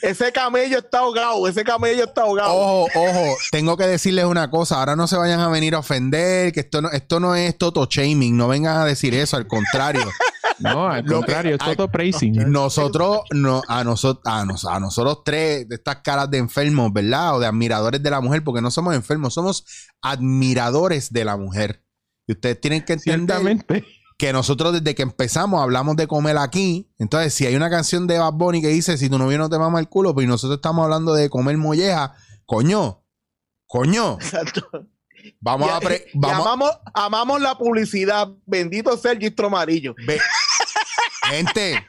ese 0.02 0.32
camello 0.32 0.78
está 0.78 0.98
ahogado, 1.00 1.46
ese 1.48 1.64
camello 1.64 2.04
está 2.04 2.22
ahogado. 2.22 2.54
Ojo, 2.54 2.88
ojo, 2.94 3.36
tengo 3.50 3.76
que 3.76 3.86
decirles 3.86 4.24
una 4.24 4.50
cosa, 4.50 4.78
ahora 4.78 4.96
no 4.96 5.06
se 5.06 5.16
vayan 5.16 5.40
a 5.40 5.48
venir 5.48 5.74
a 5.74 5.80
ofender, 5.80 6.52
que 6.52 6.60
esto 6.60 6.80
no, 6.80 6.90
esto 6.90 7.20
no 7.20 7.34
es 7.34 7.56
toto 7.58 7.86
shaming, 7.90 8.36
no 8.36 8.48
vengan 8.48 8.76
a 8.78 8.84
decir 8.84 9.14
eso, 9.14 9.36
al 9.36 9.46
contrario. 9.46 10.02
No, 10.64 10.86
al 10.88 11.02
Lo 11.04 11.08
que- 11.08 11.14
contrario, 11.26 11.54
es 11.56 11.76
todo 11.76 11.88
praising. 11.90 12.50
Nosotros, 12.50 13.20
no, 13.32 13.62
a, 13.68 13.84
nosotros, 13.84 14.22
a, 14.26 14.44
nos- 14.44 14.64
a 14.64 14.80
nosotros 14.80 15.22
tres, 15.24 15.68
de 15.68 15.76
estas 15.76 15.96
caras 15.96 16.30
de 16.30 16.38
enfermos, 16.38 16.92
¿verdad? 16.92 17.36
O 17.36 17.40
de 17.40 17.46
admiradores 17.46 18.02
de 18.02 18.10
la 18.10 18.20
mujer, 18.20 18.42
porque 18.42 18.60
no 18.60 18.70
somos 18.70 18.94
enfermos, 18.94 19.34
somos 19.34 19.64
admiradores 20.02 21.12
de 21.12 21.24
la 21.24 21.36
mujer. 21.36 21.84
Y 22.26 22.32
ustedes 22.32 22.60
tienen 22.60 22.84
que 22.84 22.94
entender 22.94 23.64
que 24.16 24.32
nosotros 24.32 24.72
desde 24.72 24.94
que 24.94 25.02
empezamos 25.02 25.60
hablamos 25.60 25.96
de 25.96 26.06
comer 26.06 26.38
aquí. 26.38 26.90
Entonces, 26.98 27.34
si 27.34 27.46
hay 27.46 27.56
una 27.56 27.68
canción 27.68 28.06
de 28.06 28.18
Bad 28.18 28.32
Bunny 28.34 28.62
que 28.62 28.68
dice, 28.68 28.96
si 28.96 29.10
tu 29.10 29.18
novio 29.18 29.36
no 29.38 29.50
te 29.50 29.58
mama 29.58 29.80
el 29.80 29.88
culo, 29.88 30.14
pues 30.14 30.26
nosotros 30.26 30.56
estamos 30.58 30.84
hablando 30.84 31.12
de 31.14 31.28
comer 31.28 31.58
molleja, 31.58 32.14
coño, 32.46 33.04
coño, 33.66 34.14
Exacto. 34.14 34.62
vamos 35.40 35.68
Y- 35.68 35.72
a... 35.72 35.80
pre- 35.80 36.06
y 36.14 36.18
vamos, 36.18 36.40
amamos, 36.46 36.70
amamos 36.94 37.40
la 37.42 37.58
publicidad. 37.58 38.28
Bendito 38.46 38.96
sea 38.96 39.12
el 39.12 39.18
gistro 39.18 39.48
amarillo. 39.48 39.94
Gente, 41.30 41.84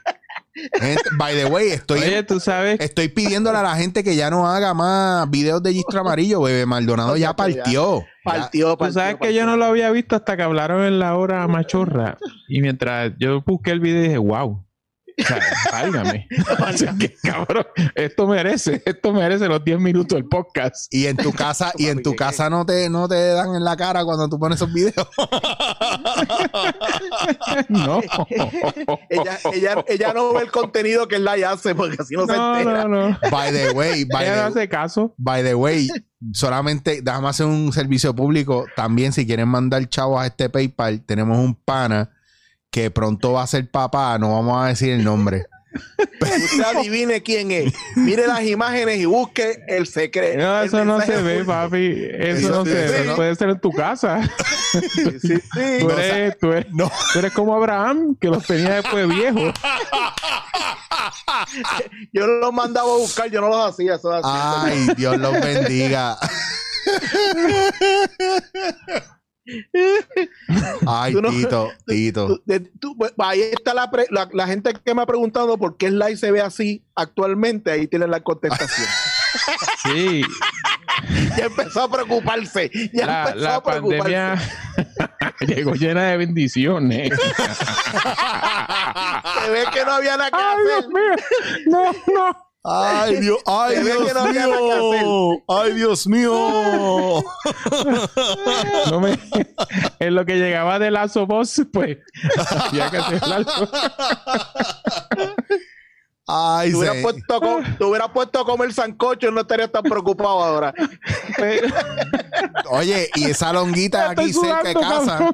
Gente, 0.79 1.01
by 1.17 1.35
the 1.35 1.45
way, 1.47 1.67
estoy, 1.71 1.99
Oye, 1.99 2.23
tú 2.23 2.39
sabes. 2.39 2.79
estoy 2.79 3.09
pidiéndole 3.09 3.57
a 3.57 3.61
la 3.63 3.75
gente 3.75 4.05
que 4.05 4.15
ya 4.15 4.29
no 4.29 4.47
haga 4.47 4.73
más 4.73 5.29
videos 5.29 5.61
de 5.61 5.73
Gistro 5.73 5.99
Amarillo. 5.99 6.41
Bebé 6.41 6.65
Maldonado 6.65 7.17
ya 7.17 7.35
partió. 7.35 7.99
Ya- 7.99 8.05
Partió, 8.23 8.71
Tú 8.71 8.77
partió, 8.77 8.93
sabes 8.93 9.13
que 9.15 9.19
partió. 9.19 9.35
yo 9.41 9.45
no 9.45 9.57
lo 9.57 9.65
había 9.65 9.91
visto 9.91 10.15
hasta 10.15 10.35
que 10.37 10.43
hablaron 10.43 10.83
en 10.85 10.97
la 10.97 11.15
hora 11.15 11.45
machorra. 11.47 12.17
Y 12.47 12.61
mientras 12.61 13.11
yo 13.19 13.41
busqué 13.45 13.71
el 13.71 13.81
video 13.81 14.01
dije, 14.01 14.17
wow. 14.17 14.64
O 15.17 15.23
sea, 15.23 15.39
válgame. 15.71 16.27
O 16.67 16.77
sea, 16.77 16.93
que, 16.99 17.13
cabrón, 17.23 17.65
esto 17.95 18.27
merece, 18.27 18.81
esto 18.85 19.13
merece 19.13 19.47
los 19.47 19.63
10 19.63 19.79
minutos 19.79 20.17
del 20.17 20.25
podcast. 20.25 20.93
Y 20.93 21.07
en 21.07 21.17
tu 21.17 21.31
casa, 21.31 21.71
y 21.77 21.87
en 21.87 22.03
tu 22.03 22.15
casa 22.15 22.49
no 22.49 22.65
te, 22.65 22.89
no 22.89 23.07
te 23.07 23.29
dan 23.29 23.55
en 23.55 23.63
la 23.63 23.77
cara 23.77 24.03
cuando 24.03 24.27
tú 24.27 24.37
pones 24.39 24.57
esos 24.57 24.73
videos. 24.73 25.07
No. 27.69 28.01
ella, 29.09 29.39
ella, 29.53 29.85
ella 29.87 30.13
no 30.13 30.33
ve 30.33 30.41
el 30.43 30.51
contenido 30.51 31.07
que 31.07 31.15
él 31.15 31.23
la 31.23 31.33
hace 31.49 31.73
porque 31.75 31.97
así 31.99 32.15
no, 32.15 32.25
se 32.25 32.33
entera. 32.33 32.87
no, 32.87 33.09
no. 33.09 33.17
By 33.31 33.51
the 33.51 33.71
way, 33.71 34.05
by 34.05 34.23
Ella 34.23 34.35
the, 34.35 34.41
hace 34.59 34.69
caso. 34.69 35.13
by 35.17 35.43
the 35.43 35.55
way, 35.55 35.87
solamente 36.33 37.01
déjame 37.01 37.29
hacer 37.29 37.45
un 37.45 37.71
servicio 37.73 38.15
público. 38.15 38.65
También, 38.75 39.13
si 39.13 39.25
quieren 39.25 39.47
mandar 39.47 39.87
chavos 39.89 40.21
a 40.21 40.27
este 40.27 40.49
PayPal, 40.49 41.01
tenemos 41.05 41.37
un 41.37 41.55
pana 41.55 42.11
que 42.75 42.91
pronto 42.91 43.31
va 43.31 43.43
a 43.43 43.47
ser 43.47 43.69
papá. 43.69 44.19
No 44.19 44.33
vamos 44.33 44.61
a 44.61 44.67
decir 44.67 44.91
el 44.91 45.01
nombre. 45.01 45.45
Usted 46.19 46.61
adivine 46.75 47.23
quién 47.23 47.49
es. 47.51 47.73
Mire 47.95 48.27
las 48.27 48.43
imágenes 48.43 48.97
y 48.99 49.05
busque 49.05 49.63
el 49.69 49.87
secreto. 49.87 50.39
No, 50.39 50.61
eso 50.61 50.83
no 50.83 50.99
se 50.99 51.21
ve, 51.21 51.45
papi. 51.45 52.05
Eso 52.19 52.47
Eso- 52.47 52.49
no 52.49 52.65
se 52.65 52.73
ve. 52.73 53.03
no. 53.05 53.15
Puede 53.15 53.33
ser 53.35 53.49
en 53.51 53.61
tu 53.61 53.71
casa. 53.71 54.29
Sí, 54.73 54.81
sí, 55.21 55.21
sí. 55.21 55.39
Tú 55.79 55.89
eres, 55.89 56.37
tú 56.37 56.51
eres- 56.51 56.67
No. 56.73 56.91
tú 57.13 57.19
eres 57.19 57.31
como 57.31 57.55
Abraham, 57.55 58.17
que 58.19 58.27
los 58.27 58.45
tenía 58.45 58.73
después 58.81 59.07
viejos. 59.07 59.53
Yo 62.11 62.27
los 62.27 62.51
mandaba 62.51 62.91
a 62.91 62.97
buscar, 62.97 63.29
yo 63.31 63.39
no 63.39 63.47
los 63.47 63.69
hacía. 63.69 63.95
Eso. 63.95 64.11
Ay, 64.21 64.85
Dios 64.97 65.17
los 65.17 65.31
bendiga. 65.31 66.17
Ay, 70.87 71.13
no- 71.13 71.29
Tito, 71.29 71.69
Tito. 71.85 72.27
Tú- 72.27 72.41
de- 72.45 72.59
tú- 72.59 72.95
pues, 72.97 73.13
ahí 73.17 73.41
está 73.41 73.73
la, 73.73 73.89
pre- 73.91 74.07
la, 74.09 74.27
la 74.33 74.47
gente 74.47 74.73
que 74.83 74.93
me 74.95 75.01
ha 75.01 75.05
preguntado 75.05 75.57
por 75.57 75.77
qué 75.77 75.87
el 75.87 75.99
live 75.99 76.17
se 76.17 76.31
ve 76.31 76.41
así 76.41 76.83
actualmente. 76.95 77.71
Ahí 77.71 77.87
tienen 77.87 78.11
la 78.11 78.21
contestación. 78.21 78.87
Sí, 79.83 80.23
ya 81.37 81.45
empezó 81.47 81.83
a 81.83 81.91
preocuparse. 81.91 82.71
Ya 82.93 83.05
la, 83.05 83.19
empezó 83.27 83.43
la 83.45 83.55
a 83.55 83.63
preocuparse. 83.63 84.01
pandemia 84.15 84.41
llegó 85.55 85.73
llena 85.73 86.03
de 86.05 86.17
bendiciones. 86.17 87.09
Se 89.43 89.49
ve 89.49 89.65
que 89.73 89.83
no 89.85 89.91
había 89.91 90.15
nada 90.17 90.31
que 90.31 90.37
¡Ay, 90.37 90.57
Dios 90.65 90.87
mío! 90.87 91.15
No, 91.67 91.91
no. 91.91 92.47
Ay, 92.67 93.15
Dios, 93.21 93.37
ay, 93.45 93.79
Dios 93.83 94.05
que 94.07 94.13
no 94.13 94.19
había 94.21 94.47
nada 94.47 94.59
que 94.79 95.03
mío. 95.03 95.43
Ay, 95.47 95.73
Dios 95.73 96.07
mío. 96.07 96.31
no 98.89 98.99
me, 98.99 99.19
en 99.99 100.15
lo 100.15 100.25
que 100.25 100.35
llegaba 100.37 100.79
de 100.79 100.89
Lazo 100.91 101.27
Boss, 101.27 101.61
pues 101.71 101.97
había 102.49 102.89
que 102.89 102.97
hacer. 102.97 103.21
Ay, 106.27 106.71
Te 106.71 106.77
hubieras 106.77 106.95
se- 106.97 107.03
puesto, 107.03 107.39
te 107.77 107.83
hubieras 107.83 108.09
puesto 108.09 108.39
a 108.39 108.45
comer 108.45 108.73
sancocho 108.73 109.27
y 109.27 109.31
no 109.31 109.41
estarías 109.41 109.71
tan 109.71 109.83
preocupado 109.83 110.43
ahora. 110.43 110.73
Pero- 111.37 111.67
Oye, 112.71 113.11
y 113.13 113.25
esa 113.25 113.53
longuita 113.53 114.09
aquí 114.09 114.33
cerca 114.33 114.63
de 114.63 114.73
casa. 114.73 115.31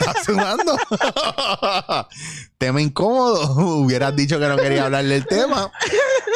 ¿Estás 0.00 0.24
sudando? 0.24 0.74
Tema 2.62 2.80
incómodo. 2.80 3.54
Hubieras 3.82 4.14
dicho 4.14 4.38
que 4.38 4.46
no 4.46 4.56
quería 4.56 4.84
hablar 4.84 5.04
del 5.04 5.26
tema. 5.26 5.68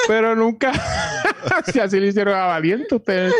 Pero 0.08 0.34
nunca, 0.34 0.72
si 1.72 1.78
así 1.78 2.00
le 2.00 2.08
hicieron 2.08 2.34
a 2.34 2.46
Valiente, 2.46 2.94
ustedes, 2.94 3.32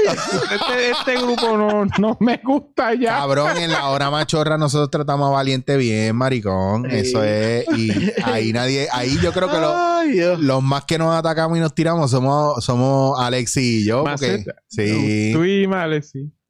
este, 0.53 0.90
este 0.90 1.22
grupo 1.22 1.57
no, 1.57 1.85
no 1.99 2.16
me 2.20 2.40
gusta 2.44 2.94
ya. 2.94 3.18
Cabrón, 3.18 3.57
en 3.57 3.70
la 3.72 3.88
hora 3.88 4.11
machorra 4.11 4.57
nosotros 4.57 4.90
tratamos 4.90 5.29
a 5.29 5.33
Valiente 5.33 5.77
bien, 5.77 6.14
maricón. 6.14 6.85
Sí. 6.88 6.96
Eso 6.96 7.25
es. 7.25 7.64
Y 7.77 8.12
ahí 8.25 8.53
nadie, 8.53 8.88
ahí 8.92 9.16
yo 9.20 9.33
creo 9.33 9.49
que 9.51 9.59
lo- 9.59 9.75
Ay, 9.77 10.12
Dios. 10.12 10.38
los 10.40 10.62
más 10.62 10.85
que 10.85 10.99
nos 10.99 11.14
atacamos 11.14 11.59
y 11.59 11.61
nos 11.61 11.75
tiramos 11.75 12.11
somos, 12.11 12.64
somos 12.64 13.18
Alexi 13.20 13.83
y 13.83 13.87
yo. 13.87 14.05
Porque, 14.05 14.44
sí, 14.68 15.31
Tú 15.35 15.44
y 15.44 15.66
Male, 15.66 16.03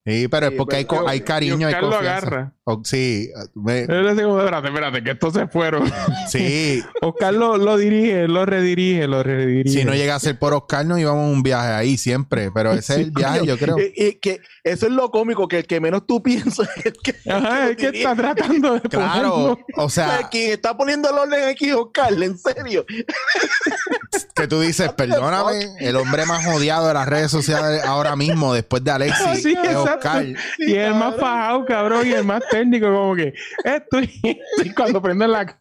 sí. 0.07 0.21
sí, 0.23 0.29
pero 0.29 0.47
es 0.47 0.53
porque 0.53 0.77
hay, 0.77 0.87
hay 1.07 1.21
cariño, 1.23 1.67
hay 1.67 1.75
Oscar 1.75 1.83
lo 1.83 1.91
confianza. 1.91 2.27
agarra. 2.27 2.53
O- 2.69 2.83
sí, 2.85 3.31
me- 3.55 3.81
espérate, 3.89 4.69
espérate, 4.69 5.03
que 5.05 5.11
estos 5.13 5.35
se 5.35 5.47
fueron. 5.47 5.91
sí. 6.29 6.83
Oscar 7.03 7.35
lo, 7.35 7.57
lo 7.57 7.77
dirige, 7.77 8.27
lo 8.29 8.45
redirige, 8.47 9.07
lo 9.07 9.23
redirige. 9.23 9.69
Si 9.81 9.85
no 9.85 9.95
llega 9.95 10.15
a 10.15 10.21
ser 10.21 10.39
por 10.39 10.53
Oscar, 10.55 10.85
nos 10.87 10.99
íbamos 10.99 11.25
a 11.25 11.29
un 11.33 11.43
viaje 11.43 11.69
ahí 11.73 11.97
siempre. 11.99 12.51
Pero 12.53 12.73
ese 12.73 12.95
es 12.95 12.99
el 13.01 13.11
viaje, 13.11 13.47
yo 13.47 13.57
creo. 13.59 13.77
Y, 13.79 13.93
y 13.97 14.13
que 14.15 14.41
eso 14.65 14.87
es 14.87 14.93
lo 14.93 15.11
cómico, 15.13 15.47
que 15.49 15.59
el 15.59 15.67
que 15.67 15.81
menos 15.81 16.07
tú 16.07 16.23
piensas 16.23 16.69
es 16.79 16.87
el 16.87 16.93
que, 17.03 17.15
Ajá, 17.31 17.71
es 17.71 17.77
que 17.77 17.89
está 17.89 18.15
tratando 18.17 18.75
de 18.75 18.81
Claro, 18.81 19.31
ponerlo. 19.31 19.59
o 19.77 19.89
sea, 19.91 20.29
quien 20.31 20.51
está 20.53 20.77
poniendo 20.77 21.09
el 21.11 21.17
orden 21.19 21.49
aquí 21.49 21.69
es 21.69 21.75
Oscar, 21.77 22.13
en 22.21 22.37
serio. 22.37 22.85
que 24.35 24.47
tú 24.49 24.61
dices, 24.61 24.93
perdóname, 24.93 25.77
el 25.81 25.97
hombre 25.97 26.27
más 26.27 26.45
odiado 26.49 26.89
de 26.89 26.95
las 26.95 27.07
redes 27.09 27.31
sociales 27.31 27.83
ahora 27.85 28.17
mismo, 28.17 28.53
después 28.55 28.83
de 28.83 28.91
Alexis, 28.91 29.43
Sí, 29.43 29.53
es 29.53 29.71
exacto. 29.71 29.96
Y 30.59 30.75
el 30.75 30.95
más 30.95 31.17
fajado, 31.17 31.65
cabrón, 31.65 32.07
y 32.07 32.13
el 32.13 32.25
más 32.25 32.43
técnico, 32.51 32.87
como 32.93 33.15
que 33.15 33.35
esto 33.65 34.01
y, 34.01 34.41
y 34.65 34.71
cuando 34.75 35.01
prenden 35.03 35.33
la 35.33 35.59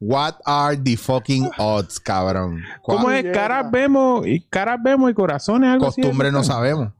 What 0.00 0.34
are 0.44 0.76
the 0.76 0.96
fucking 0.96 1.48
odds, 1.58 1.98
cabrón? 1.98 2.62
¿Cómo 2.82 3.04
¿Cuál 3.04 3.26
es? 3.26 3.32
Caras 3.32 3.70
vemos 3.70 4.26
y 4.26 4.40
caras 4.40 4.78
vemos 4.82 5.10
y 5.10 5.14
corazones 5.14 5.70
algo 5.70 5.86
así. 5.88 6.02
costumbre 6.02 6.30
no 6.30 6.44
sabemos? 6.44 6.90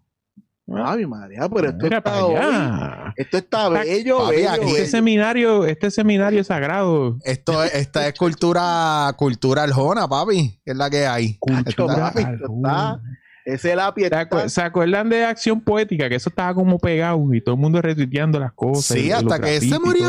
Ay, 0.70 1.06
María, 1.06 1.48
pero 1.48 1.68
esto 1.70 1.82
Mira 1.84 1.98
está 1.98 2.18
allá. 2.18 3.12
Esto 3.16 3.38
está 3.38 3.68
bello, 3.70 4.18
Papi, 4.18 4.36
bello, 4.36 4.50
aquí 4.50 4.60
Este 4.66 4.72
bello. 4.74 4.86
seminario, 4.90 5.64
este 5.64 5.90
seminario 5.90 6.44
sagrado. 6.44 7.16
Esto 7.24 7.64
es, 7.64 7.74
esta 7.74 8.06
es 8.06 8.14
cultura, 8.18 9.10
cultura 9.16 9.62
aljona, 9.62 10.06
papi. 10.06 10.60
que 10.64 10.72
Es 10.72 10.76
la 10.76 10.90
que 10.90 11.06
hay. 11.06 11.38
Cacho, 11.38 11.86
Está- 11.86 11.96
papi, 12.12 12.20
esto 12.20 12.54
está- 12.56 13.00
Ese 13.48 13.74
lápiz 13.74 14.02
¿Se, 14.02 14.06
está... 14.08 14.28
acu- 14.28 14.48
se 14.48 14.60
acuerdan 14.60 15.08
de 15.08 15.24
Acción 15.24 15.60
Poética? 15.60 16.08
Que 16.08 16.16
eso 16.16 16.28
estaba 16.28 16.52
como 16.54 16.78
pegado 16.78 17.32
y 17.32 17.40
todo 17.40 17.54
el 17.54 17.60
mundo 17.60 17.80
retuiteando 17.80 18.38
las 18.38 18.52
cosas. 18.52 18.96
Sí, 18.98 19.10
hasta 19.10 19.40
que 19.40 19.58
se 19.60 19.78
murió. 19.78 20.04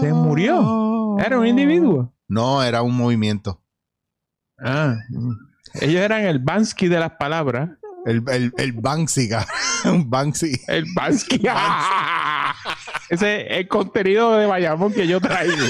¿Se 0.00 0.12
murió? 0.12 1.16
¿Era 1.18 1.38
un 1.38 1.46
individuo? 1.46 2.12
No, 2.28 2.62
era 2.62 2.82
un 2.82 2.94
movimiento. 2.96 3.62
Ah. 4.58 4.96
Ellos 5.80 6.00
eran 6.02 6.22
el 6.22 6.38
Bansky 6.40 6.88
de 6.88 6.98
las 7.00 7.12
palabras. 7.12 7.70
El, 8.04 8.22
el, 8.28 8.52
el 8.58 8.72
Banksy. 8.72 9.30
Un 9.84 10.10
Banksy. 10.10 10.60
El 10.66 10.84
Bansky. 10.94 11.38
Ese 13.12 13.42
es 13.42 13.58
el 13.58 13.68
contenido 13.68 14.36
de 14.38 14.46
Bayamón 14.46 14.92
que 14.92 15.06
yo 15.06 15.20
traigo. 15.20 15.54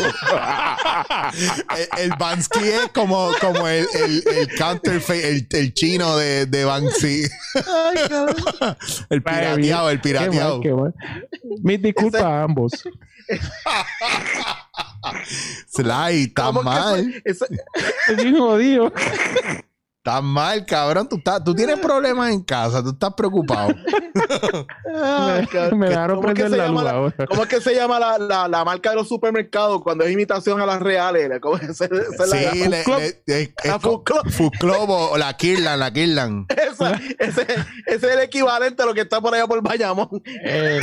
El, 1.96 2.02
el 2.04 2.10
Banksy 2.18 2.68
es 2.68 2.88
como, 2.94 3.30
como 3.40 3.66
el, 3.66 3.86
el, 3.94 4.22
el 4.36 4.56
counterfeit, 4.58 5.24
el, 5.24 5.46
el 5.58 5.74
chino 5.74 6.16
de, 6.16 6.46
de 6.46 6.64
Banksy. 6.64 7.22
Ay. 7.54 8.76
El 9.10 9.22
pirateado, 9.22 9.90
el 9.90 10.00
Qué 10.00 10.08
mal, 10.14 10.20
pirateado. 10.28 10.60
qué 10.60 10.72
mal. 10.72 10.94
Mis 11.62 11.82
disculpas 11.82 12.22
a 12.22 12.42
ambos. 12.42 12.72
Sly, 15.74 16.28
tan 16.28 16.46
¿Cómo 16.46 16.60
que 16.60 16.64
mal. 16.64 17.22
ese- 17.24 17.46
Estoy 18.08 18.24
bien 18.24 18.38
jodido. 18.38 18.92
Tan 20.02 20.24
mal, 20.24 20.66
cabrón. 20.66 21.08
Tú, 21.08 21.16
estás, 21.16 21.44
tú 21.44 21.54
tienes 21.54 21.78
problemas 21.78 22.30
en 22.32 22.42
casa. 22.42 22.82
Tú 22.82 22.90
estás 22.90 23.14
preocupado. 23.14 23.68
Ay. 25.00 25.46
Me 25.76 25.88
dejaron 25.88 26.16
¿Cómo 26.16 26.28
es 26.28 26.34
que 26.34 26.40
prender 26.42 26.58
la 26.60 26.68
luz 26.68 26.82
la- 26.82 26.90
ahora. 26.90 27.26
¿Cómo 27.28 27.42
es 27.44 27.48
que 27.48 27.60
se 27.60 27.72
llama 27.74 28.00
la, 28.00 28.18
la, 28.18 28.48
la 28.48 28.64
marca 28.64 28.90
de 28.90 28.96
los 28.96 29.06
supermercados 29.08 29.80
cuando 29.82 30.02
es 30.04 30.10
imitación 30.12 30.60
a 30.60 30.66
las 30.66 30.80
reales? 30.82 31.30
¿Cómo 31.40 31.56
es 31.56 31.62
esa, 31.68 31.84
esa 31.84 32.24
es 32.24 32.30
la- 32.30 32.50
Sí, 32.52 32.68
le, 32.68 32.82
Club. 32.82 32.98
le- 32.98 33.42
es- 33.42 33.52
La 33.64 33.78
la 35.18 35.36
Kirlan, 35.36 35.78
la 35.78 35.92
Kirlan. 35.92 36.46
esa- 36.72 37.00
ese, 37.20 37.42
ese 37.42 37.62
es 37.86 38.02
el 38.02 38.18
equivalente 38.20 38.82
a 38.82 38.86
lo 38.86 38.94
que 38.94 39.02
está 39.02 39.20
por 39.20 39.32
allá 39.34 39.46
por 39.46 39.62
Bayamón. 39.62 40.08
Eh, 40.44 40.80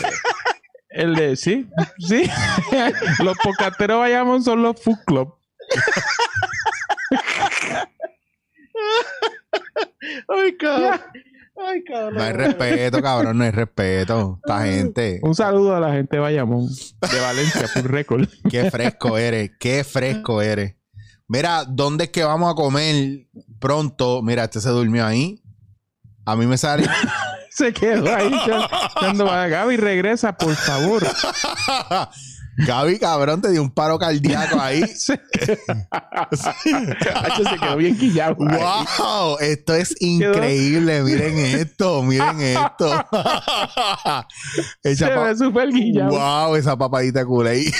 el 0.91 1.13
de, 1.15 1.36
sí, 1.36 1.67
sí. 2.08 2.23
los 3.23 3.38
pocateros 3.39 3.99
Bayamón 3.99 4.41
son 4.43 4.63
los 4.63 4.82
Food 4.82 4.97
Club. 5.05 5.36
Ay, 10.28 10.58
cabrón. 10.58 11.02
Ay, 11.58 11.84
cabrón. 11.84 12.15
No 12.15 12.24
hay 12.24 12.34
respeto, 12.34 13.02
cabrón. 13.02 13.38
No 13.38 13.44
hay 13.44 13.52
respeto. 13.52 14.39
Esta 14.44 14.65
gente. 14.65 15.20
Un 15.24 15.36
saludo 15.36 15.76
a 15.76 15.80
la 15.80 15.94
gente 15.94 16.15
de 16.18 16.22
Bayamón, 16.22 16.68
de 16.68 17.20
Valencia, 17.22 17.68
Full 17.68 17.84
Record. 17.86 18.28
Qué 18.50 18.72
fresco 18.72 19.18
eres. 19.18 19.52
Qué 19.60 19.84
fresco 19.84 20.42
eres. 20.42 20.76
Mira, 21.28 21.63
¿dónde 21.65 22.06
es 22.06 22.10
que 22.10 22.24
vamos 22.24 22.52
a 22.52 22.56
comer 22.56 23.28
pronto? 23.60 24.22
Mira, 24.24 24.46
este 24.46 24.62
se 24.62 24.70
durmió 24.70 25.06
ahí. 25.06 25.44
A 26.26 26.36
mí 26.36 26.46
me 26.46 26.58
sale. 26.58 26.88
Se 27.52 27.74
quedó 27.74 28.15
ahí 28.15 28.32
echando 28.32 29.26
para 29.26 29.48
Gaby, 29.48 29.76
regresa, 29.76 30.38
por 30.38 30.56
favor. 30.56 31.04
Gaby, 32.65 33.00
cabrón, 33.00 33.41
te 33.41 33.52
dio 33.52 33.62
un 33.62 33.72
paro 33.72 33.98
cardíaco 33.98 34.60
ahí. 34.60 34.84
se 34.98 35.17
quedó 37.60 37.78
bien 37.78 37.98
quillado. 37.98 38.36
¡Wow! 38.36 39.38
Esto 39.39 39.74
es 39.76 39.95
increíble. 40.02 41.02
Miren 41.04 41.38
esto, 41.38 42.04
miren 42.04 42.41
esto. 42.41 43.06
Se 44.84 45.06
ve 45.06 45.38
súper 45.38 45.69
guillado. 45.69 46.10
Wow, 46.12 46.56
esa 46.56 46.78
papadita 46.78 47.26
cool 47.26 47.48
ahí. 47.48 47.72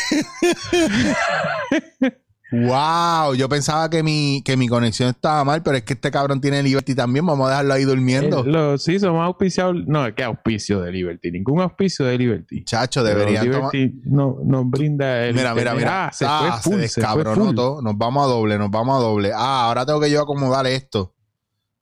wow, 2.52 3.34
yo 3.36 3.48
pensaba 3.50 3.90
que 3.90 4.04
mi, 4.04 4.42
que 4.44 4.58
mi 4.58 4.68
conexión 4.68 5.10
estaba 5.10 5.44
mal, 5.44 5.62
pero 5.64 5.78
es 5.78 5.84
que 5.84 5.94
este 5.94 6.12
cabrón 6.12 6.42
tiene 6.42 6.62
Liberty 6.64 6.96
también. 6.96 7.26
Vamos 7.26 7.48
a 7.48 7.52
dejarlo 7.52 7.74
ahí 7.74 7.84
durmiendo. 7.84 8.42
Eh, 8.46 8.50
lo- 8.50 8.78
sí, 8.78 9.00
somos 9.00 9.24
auspiciados. 9.26 9.76
No, 9.88 10.14
que 10.16 10.24
auspicio 10.24 10.82
de 10.82 10.92
Liberty. 10.92 11.32
Ningún 11.32 11.62
auspicio 11.62 12.06
de 12.06 12.18
Liberty. 12.18 12.64
Chacho, 12.66 13.04
tomar. 13.04 13.28
Liberty 13.74 14.02
no, 14.06 14.38
nos 14.44 14.70
brinda 14.70 15.26
el. 15.26 15.36
Mira, 15.36 15.54
mira, 15.54 15.74
mira. 15.76 16.08
Ah, 16.08 16.12
se 16.12 16.26
Ah, 16.28 16.60
fue 16.62 16.74
full. 16.74 16.82
se 16.82 16.88
Se, 16.90 17.02
fue 17.02 17.24
descabronó 17.24 17.54
todo. 17.54 17.82
Nos 17.82 17.98
vamos 17.98 18.26
a 18.26 18.28
doble, 18.28 18.58
nos 18.58 18.72
vamos 18.72 18.98
a 18.98 19.00
doble. 19.02 19.32
Ah, 19.34 19.66
ahora 19.68 19.86
tengo 19.86 20.00
que 20.00 20.10
yo 20.12 20.22
acomodar 20.22 20.66
esto. 20.68 21.16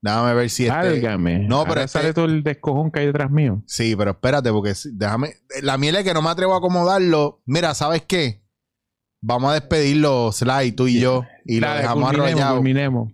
Déjame 0.00 0.32
ver 0.34 0.48
si 0.48 0.64
este. 0.66 0.76
Válgame. 0.76 1.40
No, 1.40 1.64
pero 1.64 1.80
este- 1.80 1.98
sale 1.98 2.14
todo 2.14 2.26
el 2.26 2.44
descojón 2.44 2.92
que 2.92 3.00
hay 3.00 3.06
detrás 3.06 3.30
mío. 3.32 3.62
Sí, 3.66 3.96
pero 3.96 4.12
espérate, 4.12 4.52
porque 4.52 4.72
déjame. 4.92 5.34
La 5.62 5.76
miel 5.76 5.96
es 5.96 6.04
que 6.04 6.14
no 6.14 6.22
me 6.22 6.30
atrevo 6.30 6.54
a 6.54 6.58
acomodarlo. 6.58 7.42
Mira, 7.46 7.74
¿sabes 7.74 8.02
qué? 8.06 8.42
Vamos 9.20 9.50
a 9.50 9.54
despedirlo, 9.54 10.30
Sly, 10.32 10.72
tú 10.72 10.86
y 10.86 11.00
yo. 11.00 11.24
Y 11.44 11.60
lo 11.60 11.66
Dale, 11.66 11.80
dejamos 11.82 12.10
culminemos, 12.10 12.40
arrollado. 12.42 13.08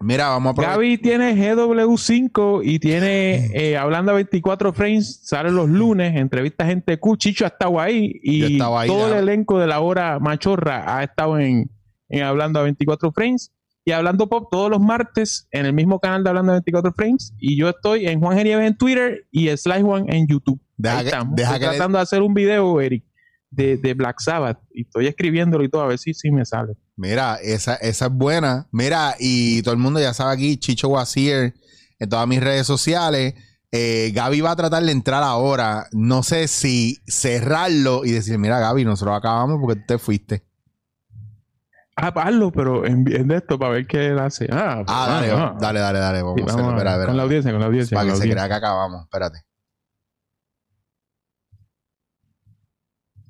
Mira, 0.00 0.28
vamos 0.28 0.50
a 0.50 0.54
probar. 0.54 0.72
Gaby 0.74 0.98
tiene 0.98 1.34
GW5 1.34 2.60
y 2.64 2.78
tiene 2.78 3.46
eh, 3.54 3.76
hablando 3.76 4.12
a 4.12 4.16
24 4.16 4.72
frames, 4.72 5.20
sale 5.24 5.50
los 5.50 5.68
lunes, 5.68 6.14
entrevista 6.16 6.64
a 6.64 6.66
gente 6.66 6.98
cool. 6.98 7.16
Chicho 7.18 7.44
ha 7.44 7.48
estado 7.48 7.80
ahí 7.80 8.12
y 8.22 8.52
estaba 8.54 8.82
ahí, 8.82 8.88
todo 8.88 9.08
ya. 9.08 9.18
el 9.18 9.28
elenco 9.28 9.58
de 9.58 9.66
la 9.66 9.80
hora 9.80 10.18
machorra 10.18 10.96
ha 10.98 11.02
estado 11.02 11.38
en, 11.38 11.70
en 12.10 12.22
Hablando 12.22 12.60
a 12.60 12.64
24 12.64 13.10
frames 13.12 13.52
y 13.86 13.92
Hablando 13.92 14.28
Pop 14.28 14.48
todos 14.50 14.68
los 14.70 14.80
martes 14.80 15.48
en 15.52 15.64
el 15.64 15.72
mismo 15.72 15.98
canal 16.00 16.22
de 16.24 16.28
Hablando 16.30 16.52
a 16.52 16.56
24 16.56 16.92
frames. 16.92 17.32
Y 17.38 17.56
yo 17.56 17.70
estoy 17.70 18.06
en 18.06 18.20
Juan 18.20 18.36
Genieves 18.36 18.66
en 18.66 18.76
Twitter 18.76 19.26
y 19.30 19.48
Sly 19.56 19.80
Juan 19.80 20.04
en 20.12 20.26
YouTube. 20.26 20.60
Deja 20.76 20.98
Ahí 20.98 21.04
que- 21.04 21.08
estamos. 21.10 21.36
deja 21.36 21.48
Estoy 21.54 21.60
que 21.60 21.66
le- 21.72 21.76
tratando 21.78 21.98
de 21.98 22.02
hacer 22.02 22.20
un 22.22 22.34
video, 22.34 22.80
Eric, 22.82 23.02
de, 23.50 23.76
de 23.76 23.94
Black 23.94 24.20
Sabbath 24.20 24.58
y 24.72 24.82
estoy 24.82 25.06
escribiéndolo 25.06 25.64
y 25.64 25.68
todo 25.70 25.82
a 25.82 25.86
ver 25.86 25.98
si, 25.98 26.14
si 26.14 26.30
me 26.30 26.44
sale. 26.44 26.74
Mira, 26.96 27.36
esa, 27.42 27.74
esa 27.76 28.06
es 28.06 28.12
buena. 28.12 28.66
Mira, 28.72 29.14
y 29.18 29.62
todo 29.62 29.72
el 29.74 29.80
mundo 29.80 30.00
ya 30.00 30.14
sabe 30.14 30.32
aquí, 30.34 30.56
Chicho 30.58 30.88
Wasier, 30.88 31.54
en 31.98 32.08
todas 32.08 32.26
mis 32.26 32.40
redes 32.42 32.66
sociales. 32.66 33.34
Eh, 33.72 34.12
Gaby 34.14 34.40
va 34.40 34.52
a 34.52 34.56
tratar 34.56 34.82
de 34.82 34.92
entrar 34.92 35.22
ahora. 35.22 35.86
No 35.92 36.22
sé 36.22 36.48
si 36.48 36.98
cerrarlo 37.06 38.04
y 38.04 38.12
decir, 38.12 38.38
mira, 38.38 38.58
Gaby, 38.60 38.84
nosotros 38.84 39.16
acabamos 39.16 39.58
porque 39.60 39.80
tú 39.80 39.86
te 39.88 39.98
fuiste. 39.98 40.42
Ah, 41.98 42.12
hazlo, 42.14 42.52
pero 42.52 42.84
en, 42.84 43.10
en 43.10 43.30
esto 43.30 43.58
para 43.58 43.72
ver 43.72 43.86
qué 43.86 44.06
él 44.08 44.18
hace. 44.18 44.46
Ah, 44.52 44.82
Ah, 44.86 45.06
dale, 45.08 45.30
ah, 45.32 45.56
dale, 45.58 45.80
dale, 45.80 45.98
dale. 45.98 46.22
Vamos 46.22 46.36
Sí, 46.36 46.42
a 46.42 46.46
hacerlo. 46.52 46.70
Espera, 46.72 46.90
espera. 46.92 47.06
con 47.06 47.16
la 47.16 47.22
audiencia, 47.22 47.50
con 47.52 47.60
la 47.60 47.66
audiencia. 47.66 47.94
Para 47.94 48.04
que 48.04 48.10
la 48.10 48.16
se 48.16 48.22
audiencia. 48.22 48.44
crea 48.46 48.48
que 48.48 48.64
acabamos. 48.66 49.02
Espérate. 49.04 49.38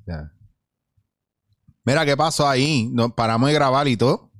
Ya. 0.06 0.32
Mira, 1.84 2.04
¿qué 2.04 2.16
pasó 2.16 2.48
ahí? 2.48 2.88
Nos 2.92 3.12
paramos 3.12 3.48
de 3.48 3.54
grabar 3.54 3.86
y 3.88 3.96
todo. 3.96 4.30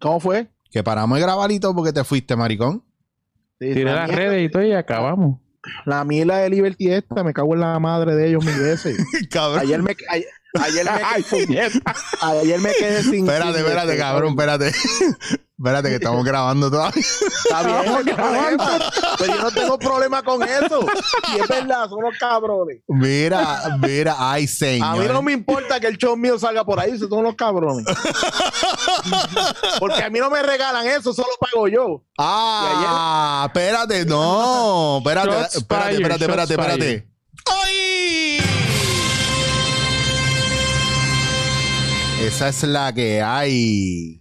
¿Cómo 0.00 0.20
fue? 0.20 0.48
Que 0.70 0.82
paramos 0.82 1.16
de 1.18 1.22
grabar 1.22 1.50
y 1.52 1.60
todo 1.60 1.74
porque 1.74 1.92
te 1.92 2.04
fuiste, 2.04 2.36
maricón. 2.36 2.84
Sí, 3.58 3.74
Tiré 3.74 3.84
la 3.84 4.06
las 4.06 4.10
redes 4.10 4.48
y 4.48 4.50
todo 4.50 4.62
y 4.62 4.72
acabamos. 4.72 5.40
La 5.84 6.04
mila 6.04 6.38
de 6.38 6.50
Liberty 6.50 6.90
esta, 6.90 7.22
me 7.22 7.34
cago 7.34 7.54
en 7.54 7.60
la 7.60 7.78
madre 7.78 8.14
de 8.14 8.28
ellos 8.28 8.44
mil 8.44 8.58
veces. 8.58 8.96
Cabrón. 9.30 9.60
Ayer 9.60 9.82
me, 9.82 9.94
ayer, 10.08 10.28
ayer 10.58 11.48
me, 11.48 11.60
ayer 12.22 12.60
me 12.60 12.72
quedé 12.72 13.02
sin. 13.02 13.28
Espérate, 13.28 13.58
sin, 13.58 13.66
espérate, 13.66 13.92
este, 13.92 13.98
cabrón, 13.98 14.30
espérate. 14.30 14.72
espérate, 15.60 15.90
que 15.90 15.96
estamos 15.96 16.24
grabando 16.24 16.70
todavía. 16.70 17.02
Está 17.02 17.62
bien. 17.62 17.84
Pero 19.18 19.34
yo 19.34 19.42
no 19.42 19.50
tengo 19.50 19.78
problema 19.78 20.22
con 20.22 20.42
eso. 20.42 20.86
Y 21.34 21.40
es 21.40 21.48
verdad, 21.48 21.88
son 21.88 22.00
los 22.02 22.16
cabrones. 22.18 22.78
Mira, 22.88 23.76
mira, 23.78 24.16
ay, 24.18 24.46
señor. 24.46 24.88
A 24.88 24.94
mí 24.96 25.06
no 25.06 25.20
me 25.20 25.32
importa 25.32 25.78
que 25.78 25.86
el 25.86 25.98
show 25.98 26.16
mío 26.16 26.38
salga 26.38 26.64
por 26.64 26.80
ahí, 26.80 26.98
son 26.98 27.22
los 27.22 27.34
cabrones. 27.34 27.84
Porque 29.78 30.02
a 30.02 30.08
mí 30.08 30.18
no 30.18 30.30
me 30.30 30.42
regalan 30.42 30.86
eso, 30.86 31.12
solo 31.12 31.28
pago 31.38 31.68
yo. 31.68 32.02
Ah, 32.18 33.44
espérate, 33.46 34.06
no. 34.06 34.98
Espérate, 34.98 35.30
Shots 35.30 35.56
espérate, 35.56 35.94
espérate, 35.94 36.24
espérate, 36.24 36.54
espérate. 36.54 37.08
¡Ay! 37.46 38.38
Esa 42.22 42.48
es 42.48 42.62
la 42.62 42.92
que 42.94 43.20
hay. 43.20 44.19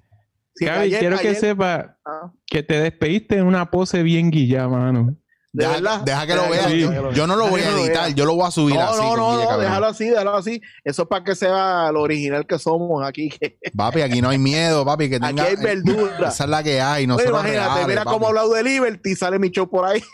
Gaby, 0.65 0.83
ayer- 0.85 0.99
quiero 0.99 1.17
que 1.19 1.27
ayer- 1.29 1.39
sepa 1.39 1.97
Ah, 2.05 2.31
que 2.45 2.63
te 2.63 2.79
despediste 2.79 3.35
en 3.37 3.45
una 3.45 3.69
pose 3.71 4.03
bien 4.03 4.31
guillada, 4.31 4.67
mano. 4.67 5.15
de 5.51 5.65
Deja, 5.65 5.71
verdad. 5.77 6.01
deja 6.01 6.27
que 6.27 6.35
lo 6.35 6.41
Deja 6.43 6.51
vea. 6.53 6.67
sí. 6.69 6.79
Yo, 6.81 7.11
yo 7.11 7.25
no 7.27 7.35
lo 7.35 7.47
voy 7.47 7.61
a 7.61 7.69
editar, 7.71 8.13
yo 8.13 8.25
lo 8.25 8.35
voy 8.35 8.47
a 8.47 8.51
subir 8.51 8.75
No, 8.75 8.81
así. 8.81 9.01
no, 9.01 9.17
no, 9.17 9.43
no, 9.51 9.57
déjalo 9.57 9.87
así, 9.87 10.07
déjalo 10.07 10.35
así. 10.35 10.61
Eso 10.83 11.01
es 11.01 11.07
para 11.07 11.23
que 11.23 11.33
sea 11.35 11.91
lo 11.91 12.01
original 12.01 12.45
que 12.45 12.59
somos 12.59 13.03
aquí. 13.03 13.31
Papi, 13.75 14.01
aquí 14.01 14.21
no 14.21 14.29
hay 14.29 14.37
miedo, 14.37 14.85
papi. 14.85 15.09
Que 15.09 15.15
aquí 15.15 15.25
tenga, 15.25 15.43
hay 15.45 15.55
verdura. 15.55 16.29
Esa 16.29 16.43
es 16.43 16.49
la 16.51 16.61
que 16.61 16.79
hay. 16.79 17.07
No 17.07 17.15
Oye, 17.15 17.27
imagínate, 17.29 17.87
mira 17.87 18.03
papi. 18.03 18.13
cómo 18.13 18.27
ha 18.27 18.29
hablado 18.29 18.53
de 18.53 18.61
Liberty, 18.63 19.15
sale 19.15 19.39
mi 19.39 19.49
show 19.49 19.67
por 19.67 19.85
ahí. 19.85 20.03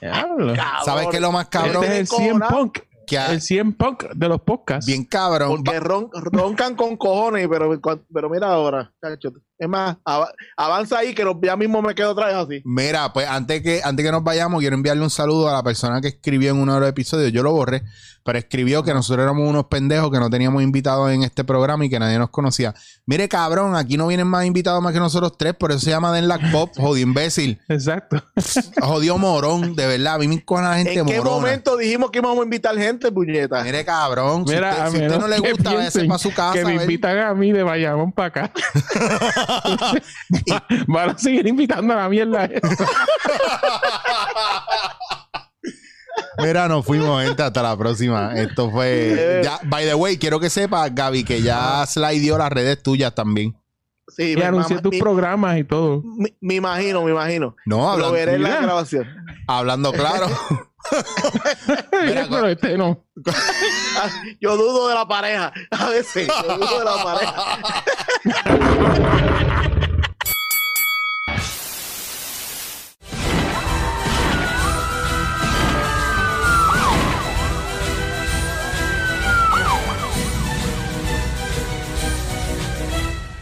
¿Sabes 0.84 1.06
qué 1.10 1.16
es 1.16 1.22
lo 1.22 1.32
más 1.32 1.48
cabrón? 1.48 1.84
Este 1.84 1.94
es 1.94 2.00
el 2.00 2.06
100 2.08 2.28
cojonado. 2.38 2.56
Punk. 2.58 2.78
Que 3.06 3.18
ha- 3.18 3.32
El 3.32 3.40
100 3.40 3.72
Punk 3.74 4.04
de 4.14 4.28
los 4.28 4.40
podcasts. 4.42 4.86
bien 4.86 5.04
cabrón. 5.04 5.62
Porque 5.64 5.78
ron- 5.80 6.10
roncan 6.12 6.74
con 6.74 6.96
cojones, 6.96 7.48
pero, 7.48 7.70
pero 8.12 8.28
mira 8.30 8.48
ahora, 8.52 8.92
cacho. 9.00 9.32
Es 9.58 9.68
más, 9.68 9.96
av- 10.04 10.28
avanza 10.56 10.98
ahí 10.98 11.14
que 11.14 11.24
ya 11.42 11.56
mismo 11.56 11.80
me 11.80 11.94
quedo 11.94 12.10
otra 12.12 12.26
vez 12.26 12.34
así. 12.36 12.62
Mira, 12.64 13.12
pues 13.12 13.26
antes 13.26 13.62
que, 13.62 13.80
antes 13.82 14.04
que 14.04 14.12
nos 14.12 14.22
vayamos, 14.22 14.60
quiero 14.60 14.76
enviarle 14.76 15.02
un 15.02 15.10
saludo 15.10 15.48
a 15.48 15.52
la 15.54 15.62
persona 15.62 16.00
que 16.00 16.08
escribió 16.08 16.50
en 16.50 16.58
uno 16.58 16.74
de 16.74 16.80
los 16.80 16.88
episodios. 16.90 17.32
Yo 17.32 17.42
lo 17.42 17.52
borré, 17.52 17.82
pero 18.22 18.38
escribió 18.38 18.82
que 18.82 18.92
nosotros 18.92 19.22
éramos 19.24 19.48
unos 19.48 19.64
pendejos 19.66 20.10
que 20.10 20.18
no 20.20 20.28
teníamos 20.28 20.62
invitados 20.62 21.10
en 21.10 21.22
este 21.22 21.42
programa 21.42 21.86
y 21.86 21.88
que 21.88 21.98
nadie 21.98 22.18
nos 22.18 22.28
conocía. 22.28 22.74
Mire, 23.06 23.28
cabrón, 23.30 23.76
aquí 23.76 23.96
no 23.96 24.06
vienen 24.08 24.26
más 24.26 24.44
invitados 24.44 24.82
más 24.82 24.92
que 24.92 24.98
nosotros 24.98 25.38
tres, 25.38 25.54
por 25.54 25.70
eso 25.70 25.80
se 25.80 25.88
llama 25.90 26.12
Den 26.12 26.28
Lack 26.28 26.50
Pop, 26.52 26.72
jodido 26.76 27.06
imbécil, 27.08 27.58
Exacto. 27.68 28.22
jodido 28.82 29.16
morón, 29.16 29.74
de 29.74 29.86
verdad. 29.86 30.16
A 30.16 30.18
mí 30.18 30.28
me 30.28 30.34
encojona 30.34 30.70
la 30.70 30.76
gente 30.76 30.98
¿En 30.98 31.06
qué 31.06 31.16
morona. 31.16 31.30
momento 31.36 31.76
dijimos 31.78 32.10
que 32.10 32.18
íbamos 32.18 32.40
a 32.40 32.44
invitar 32.44 32.76
gente, 32.76 33.10
puñeta? 33.10 33.62
Mire, 33.64 33.86
cabrón, 33.86 34.46
si 34.46 34.54
usted, 34.54 34.62
a 34.66 34.90
si 34.90 34.96
usted 34.98 35.18
no 35.18 35.28
le 35.28 35.38
gusta, 35.38 35.72
váyase 35.72 36.04
para 36.04 36.18
su 36.18 36.34
casa. 36.34 36.52
Que 36.52 36.64
me 36.66 36.72
a 36.78 36.82
invitan 36.82 37.18
a 37.20 37.32
mí 37.32 37.52
de 37.52 37.62
Bayamón 37.62 38.12
para 38.12 38.28
acá. 38.28 38.50
Van 40.88 41.10
a 41.10 41.18
seguir 41.18 41.46
invitando 41.46 41.92
a 41.92 41.96
la 41.96 42.08
mierda. 42.08 42.48
Mira, 46.38 46.68
nos 46.68 46.84
fuimos, 46.84 47.22
gente. 47.24 47.42
Hasta 47.42 47.62
la 47.62 47.76
próxima. 47.76 48.32
Esto 48.34 48.70
fue. 48.70 49.40
Ya, 49.42 49.58
by 49.64 49.84
the 49.86 49.94
way, 49.94 50.18
quiero 50.18 50.38
que 50.40 50.50
sepas, 50.50 50.94
Gaby, 50.94 51.24
que 51.24 51.42
ya 51.42 51.84
Sly 51.86 52.18
dio 52.18 52.36
las 52.38 52.50
redes 52.50 52.82
tuyas 52.82 53.14
también. 53.14 53.56
Sí, 54.08 54.32
Y 54.32 54.36
me, 54.36 54.44
anuncié 54.44 54.78
tus 54.80 54.96
programas 54.98 55.58
y 55.58 55.64
todo. 55.64 56.02
me- 56.04 56.36
me 56.40 56.54
imagino, 56.54 57.02
me 57.02 57.10
imagino. 57.10 57.56
No, 57.66 57.78
Lo 57.78 57.88
hablando, 57.88 58.12
veré 58.12 58.34
en 58.34 58.42
la 58.44 58.60
grabación. 58.60 59.06
hablando 59.48 59.92
claro. 59.92 60.26
Mira, 62.06 62.26
Pero 62.28 62.48
este 62.48 62.78
no. 62.78 63.04
Yo 64.40 64.56
dudo 64.56 64.88
de 64.88 64.94
la 64.94 65.06
pareja. 65.06 65.52
A 65.70 65.88
veces, 65.88 66.28
yo 66.28 66.56
dudo 66.56 66.78
de 66.78 66.84
la 66.84 67.02
pareja. 67.02 67.84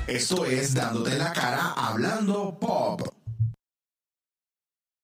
Esto 0.07 0.45
es 0.45 0.75
Dándote 0.75 1.19
la 1.19 1.33
cara 1.33 1.73
hablando 1.77 2.57
pop. 2.61 3.14